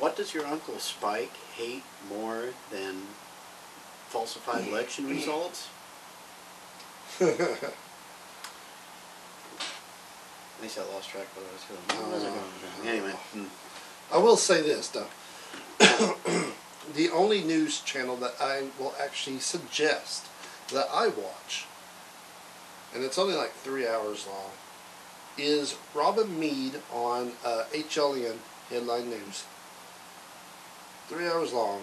[0.00, 3.02] what does your uncle Spike hate more than
[4.08, 5.68] falsified election results?
[7.20, 7.72] At
[10.62, 11.84] least I lost track of what I was going.
[12.02, 12.88] Where was I going?
[12.96, 13.48] Anyway, mm.
[14.12, 15.06] I will say this though.
[16.92, 20.26] the only news channel that I will actually suggest
[20.72, 21.66] that I watch,
[22.94, 24.50] and it's only like three hours long,
[25.38, 28.36] is Robin Meade on uh, HLN
[28.68, 29.44] Headline News.
[31.08, 31.82] Three hours long.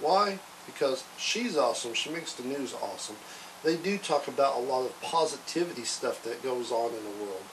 [0.00, 0.38] Why?
[0.66, 1.94] Because she's awesome.
[1.94, 3.16] She makes the news awesome.
[3.62, 7.44] They do talk about a lot of positivity stuff that goes on in the world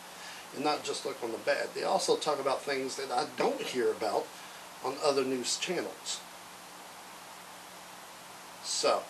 [0.56, 1.70] and not just look on the bad.
[1.76, 4.26] They also talk about things that I don't hear about
[4.84, 6.22] on other news channels.
[8.80, 9.04] So,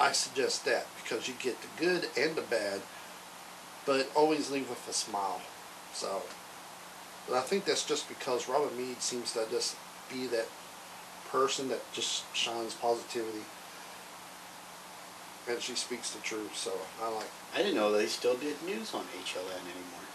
[0.00, 2.80] I suggest that because you get the good and the bad,
[3.84, 5.40] but always leave with a smile.
[5.92, 6.22] So,
[7.28, 9.76] but I think that's just because Robin Meade seems to just
[10.12, 10.48] be that
[11.30, 13.44] person that just shines positivity.
[15.48, 18.92] And she speaks the truth, so I like I didn't know they still did news
[18.94, 20.06] on HLN anymore.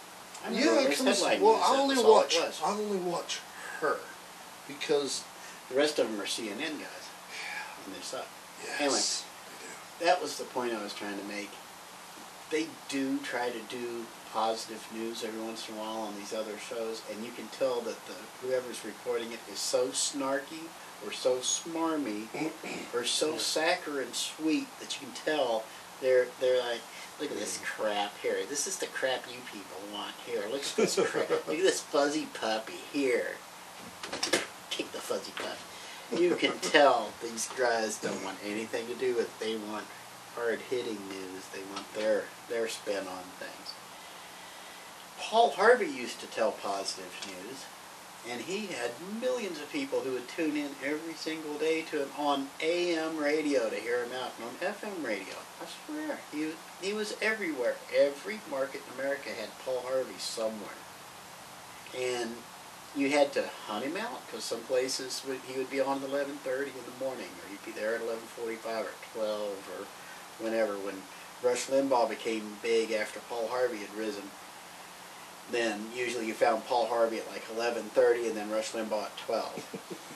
[0.46, 1.22] I Yeah, it comes.
[1.40, 2.62] Well, I only was all it watch.
[2.62, 3.40] I only watch
[3.80, 4.00] her
[4.68, 5.24] because
[5.70, 7.08] The rest of them are CNN guys,
[7.86, 8.28] and they suck.
[8.80, 8.94] Anyway.
[8.94, 9.26] yes,
[10.00, 11.50] That was the point I was trying to make.
[12.50, 16.58] They do try to do positive news every once in a while on these other
[16.58, 20.68] shows, and you can tell that the whoever's reporting it is so snarky
[21.06, 22.28] or so smarmy
[22.94, 25.64] or so saccharine sweet that you can tell
[26.02, 26.82] they're they're like,
[27.20, 28.38] Look at this crap here.
[28.50, 30.42] This is the crap you people want here.
[30.52, 31.30] Look at this crap.
[31.30, 33.36] Look at this fuzzy puppy here.
[34.72, 35.60] Kick the fuzzy puppy.
[36.18, 39.40] You can tell these guys don't want anything to do with it.
[39.40, 39.86] They want
[40.36, 41.46] hard hitting news.
[41.54, 43.74] They want their their spin on things.
[45.18, 47.66] Paul Harvey used to tell positive news,
[48.30, 48.92] and he had
[49.22, 53.70] millions of people who would tune in every single day to him on AM radio
[53.70, 55.36] to hear him out, and on FM radio.
[55.62, 56.52] I swear, he
[56.82, 57.76] he was everywhere.
[57.96, 60.82] Every market in America had Paul Harvey somewhere,
[61.98, 62.32] and
[62.96, 66.10] you had to hunt him out because some places would, he would be on at
[66.10, 69.86] eleven thirty in the morning, or he'd be there at eleven forty-five or twelve or
[70.44, 70.74] whenever.
[70.74, 70.96] When
[71.44, 74.24] Rush Limbaugh became big after Paul Harvey had risen,
[75.52, 79.18] then usually you found Paul Harvey at like eleven thirty, and then Rush Limbaugh at
[79.18, 79.66] twelve.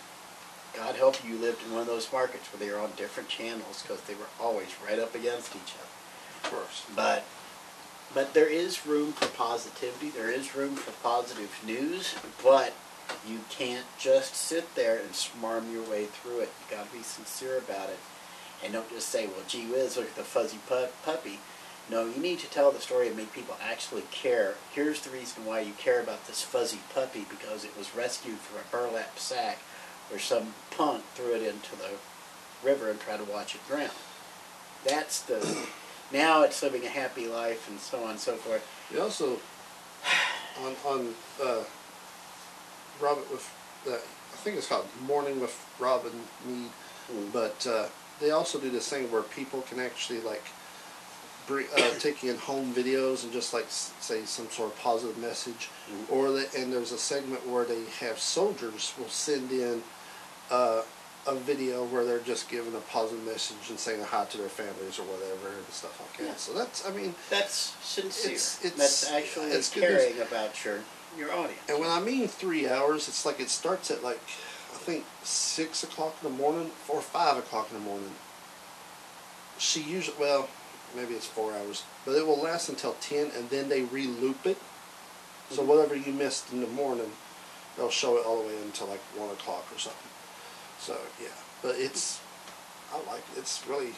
[0.75, 3.29] God help you, you lived in one of those markets where they were on different
[3.29, 5.87] channels because they were always right up against each other.
[6.43, 6.85] Of course.
[6.93, 7.23] But
[8.15, 10.09] but there is room for positivity.
[10.09, 12.73] There is room for positive news, but
[13.27, 16.49] you can't just sit there and smarm your way through it.
[16.61, 17.99] You got to be sincere about it,
[18.63, 21.39] and don't just say, "Well, gee whiz, look at the fuzzy pu- puppy."
[21.87, 24.55] No, you need to tell the story and make people actually care.
[24.73, 28.61] Here's the reason why you care about this fuzzy puppy because it was rescued from
[28.61, 29.59] a burlap sack
[30.09, 31.91] where some punk threw it into the
[32.63, 33.91] river and tried to watch it drown.
[34.83, 35.67] That's the
[36.11, 38.65] now it's living a happy life and so on and so forth.
[38.93, 39.39] You also
[40.63, 41.63] on on uh,
[43.01, 43.49] Robin with
[43.87, 46.11] uh, I think it's called Morning with Robin
[46.47, 46.71] Meade,
[47.13, 47.31] Mm.
[47.31, 47.85] but uh,
[48.19, 50.43] they also do this thing where people can actually like
[51.45, 55.15] bring uh, take in home videos and just like s- say some sort of positive
[55.19, 56.11] message, Mhm.
[56.11, 59.83] or they, and there's a segment where they have soldiers will send in.
[60.49, 60.81] Uh,
[61.27, 64.99] a video where they're just giving a positive message and saying hi to their families
[64.99, 66.23] or whatever and stuff like that.
[66.23, 66.35] Yeah.
[66.35, 68.31] So that's, I mean, That's sincere.
[68.33, 70.79] It's- it's- That's actually it's caring about your
[71.17, 71.61] your audience.
[71.69, 74.19] And when I mean three hours, it's like it starts at like
[74.73, 78.13] I think six o'clock in the morning or five o'clock in the morning.
[79.57, 80.49] She usually well,
[80.95, 84.57] maybe it's four hours, but it will last until ten, and then they re-loop it.
[85.49, 85.67] So Mhm.
[85.67, 87.13] whatever you missed in the morning,
[87.77, 90.09] they'll show it all the way until like one o'clock or something.
[90.85, 91.33] So yeah,
[91.63, 92.21] but it's
[92.93, 93.39] I like it.
[93.39, 93.93] It's really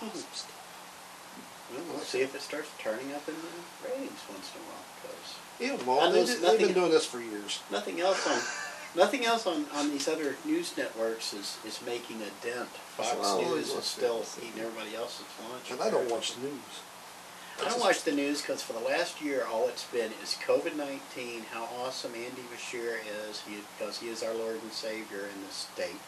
[0.00, 1.68] awesome stuff.
[1.70, 4.84] Well, we'll see if it starts turning up in the ratings once in a while
[4.96, 7.60] because Yeah, well, they they've been doing this for years.
[7.70, 8.40] nothing else on
[8.96, 12.68] nothing else on, on these other news networks is, is making a dent.
[12.96, 15.70] Fox what I always News is still eating everybody else's lunch.
[15.70, 16.80] And I don't watch the news.
[17.60, 20.76] I don't watch the news because for the last year, all it's been is COVID
[20.76, 21.44] nineteen.
[21.52, 22.96] How awesome Andy Beshear
[23.28, 23.42] is,
[23.78, 26.00] because he is our Lord and Savior in this state,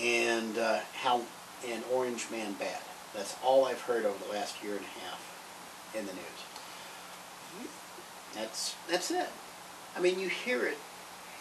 [0.00, 1.22] and uh, how
[1.66, 2.80] and Orange Man bad.
[3.14, 5.20] That's all I've heard over the last year and a half
[5.94, 6.42] in the news.
[8.34, 9.28] That's that's it.
[9.96, 10.78] I mean, you hear it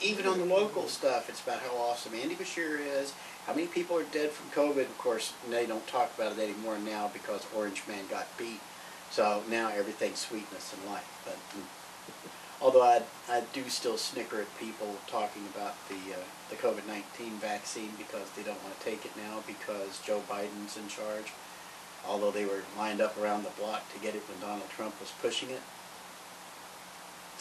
[0.01, 1.29] even on the local stuff.
[1.29, 3.13] It's about how awesome Andy Beshear is.
[3.45, 4.81] How many people are dead from COVID?
[4.81, 8.59] Of course, they don't talk about it anymore now because Orange Man got beat.
[9.11, 11.05] So now everything's sweetness and light.
[11.23, 11.63] But mm,
[12.61, 17.33] although I I do still snicker at people talking about the uh, the COVID nineteen
[17.37, 21.31] vaccine because they don't want to take it now because Joe Biden's in charge.
[22.07, 25.11] Although they were lined up around the block to get it when Donald Trump was
[25.21, 25.61] pushing it.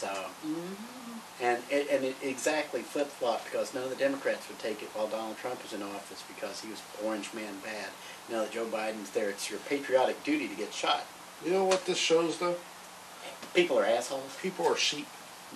[0.05, 0.11] So,
[0.47, 1.43] mm-hmm.
[1.43, 4.89] and it, and it exactly flip flopped because none of the Democrats would take it
[4.93, 7.87] while Donald Trump was in office because he was orange man bad.
[8.29, 11.05] Now that Joe Biden's there, it's your patriotic duty to get shot.
[11.43, 12.55] You know what this shows though?
[13.55, 14.37] People are assholes.
[14.41, 15.07] People are sheep.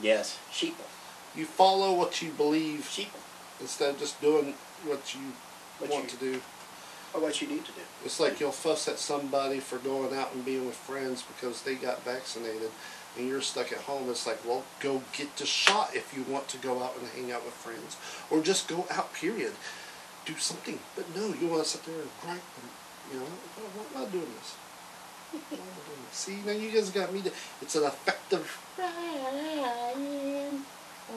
[0.02, 0.76] Yes, sheep.
[1.36, 3.12] You follow what you believe Sheep.
[3.62, 5.22] instead of just doing what you
[5.78, 6.42] What want you- to do.
[7.14, 7.82] Or what you need to do.
[8.06, 11.74] It's like you'll fuss at somebody for going out and being with friends because they
[11.74, 12.70] got vaccinated
[13.20, 14.10] and you're stuck at home.
[14.10, 17.32] It's like, well, go get the shot if you want to go out and hang
[17.32, 17.98] out with friends.
[18.32, 19.54] Or just go out, period.
[20.26, 20.80] Do something.
[20.96, 24.12] But no, you want to sit there and gripe and, you know, why am I
[24.12, 24.56] doing this?
[25.32, 26.18] Why am I doing this?
[26.18, 30.64] See, now you guys got me to, it's an effective Ryan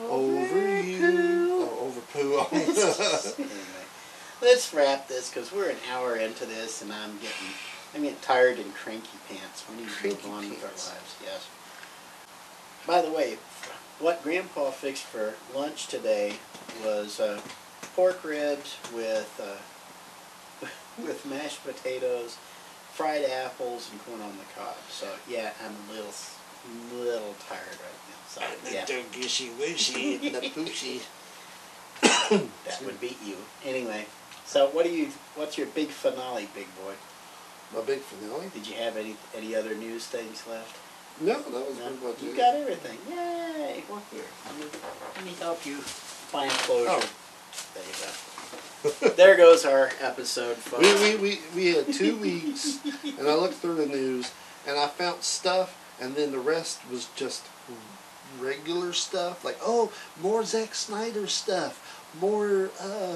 [0.01, 1.69] over you.
[1.69, 2.45] Oh, over poo.
[4.41, 7.53] let's wrap this because we're an hour into this and I'm getting
[7.95, 9.63] I'm getting tired and cranky pants.
[9.69, 11.15] We need to move on with our lives.
[11.23, 11.47] Yes.
[12.85, 13.37] By the way,
[13.99, 16.33] what Grandpa fixed for lunch today
[16.83, 17.39] was uh,
[17.95, 20.67] pork ribs with uh,
[21.01, 22.37] with mashed potatoes,
[22.91, 24.75] fried apples, and corn on the cob.
[24.89, 26.13] So yeah, I'm a little
[26.93, 28.19] little tired right now.
[28.27, 28.85] So yeah.
[29.13, 31.01] gushy wishy, the poochy.
[32.65, 33.37] That would beat you.
[33.63, 34.07] Anyway,
[34.45, 35.07] so what do you?
[35.35, 36.95] What's your big finale, big boy?
[37.77, 38.51] a big finale.
[38.53, 40.77] Did you have any any other news things left?
[41.21, 41.85] No, that was No?
[41.87, 42.37] pretty much You it.
[42.37, 42.97] got everything.
[43.09, 43.83] Yay!
[43.89, 44.23] Well, here.
[44.45, 44.65] Let me,
[45.15, 46.89] let me help you find closure.
[46.89, 47.09] Oh.
[47.73, 49.09] There you go.
[49.15, 50.83] there goes our episode, folks.
[51.01, 52.79] We, we, we, we had two weeks,
[53.17, 54.31] and I looked through the news,
[54.67, 57.45] and I found stuff, and then the rest was just
[58.39, 59.45] regular stuff.
[59.45, 59.91] Like, oh,
[60.21, 63.15] more Zack Snyder stuff, more uh,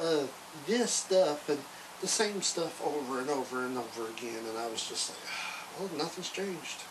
[0.00, 0.26] uh,
[0.66, 1.58] this stuff, and
[2.00, 4.40] the same stuff over and over and over again.
[4.48, 6.84] And I was just like, well, nothing's changed.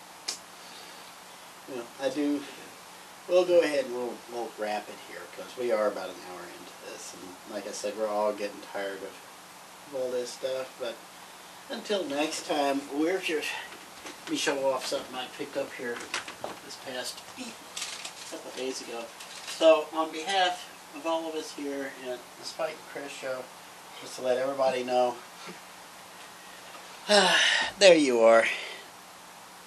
[1.73, 2.41] Well, I do.
[3.29, 6.41] We'll go ahead and we'll, we'll wrap it here because we are about an hour
[6.41, 7.15] into this.
[7.15, 10.75] And like I said, we're all getting tired of all this stuff.
[10.79, 10.95] But
[11.73, 13.47] until next time, we're just.
[14.23, 15.95] Let me show off something I picked up here
[16.65, 17.19] this past
[18.31, 19.03] couple days ago.
[19.47, 23.43] So, on behalf of all of us here at the Spike and Chris Show,
[24.01, 25.15] just to let everybody know,
[27.79, 28.45] there you are.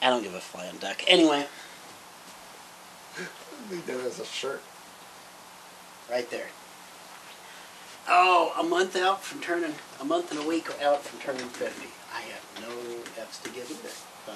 [0.03, 1.03] I don't give a flying duck.
[1.07, 1.47] Anyway.
[3.71, 4.63] Need that as a shirt.
[6.11, 6.49] right there.
[8.07, 11.89] Oh, a month out from turning, a month and a week out from turning 50.
[12.15, 12.75] I have no
[13.23, 13.89] F's to give either.
[14.27, 14.33] So,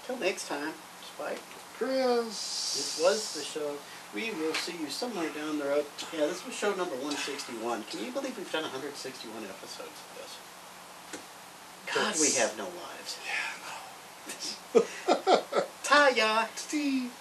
[0.00, 0.72] until next time,
[1.04, 1.40] Spike,
[1.76, 2.24] Chris.
[2.24, 3.76] this was the show.
[4.14, 5.84] We will see you somewhere down the road.
[6.12, 7.84] Yeah, this was show number 161.
[7.90, 10.36] Can you believe we've done 161 episodes of this?
[11.94, 13.18] God, we have no lives.
[13.28, 13.52] Yeah,
[14.74, 15.64] no.
[15.84, 16.48] Taya.
[16.56, 17.12] Steve.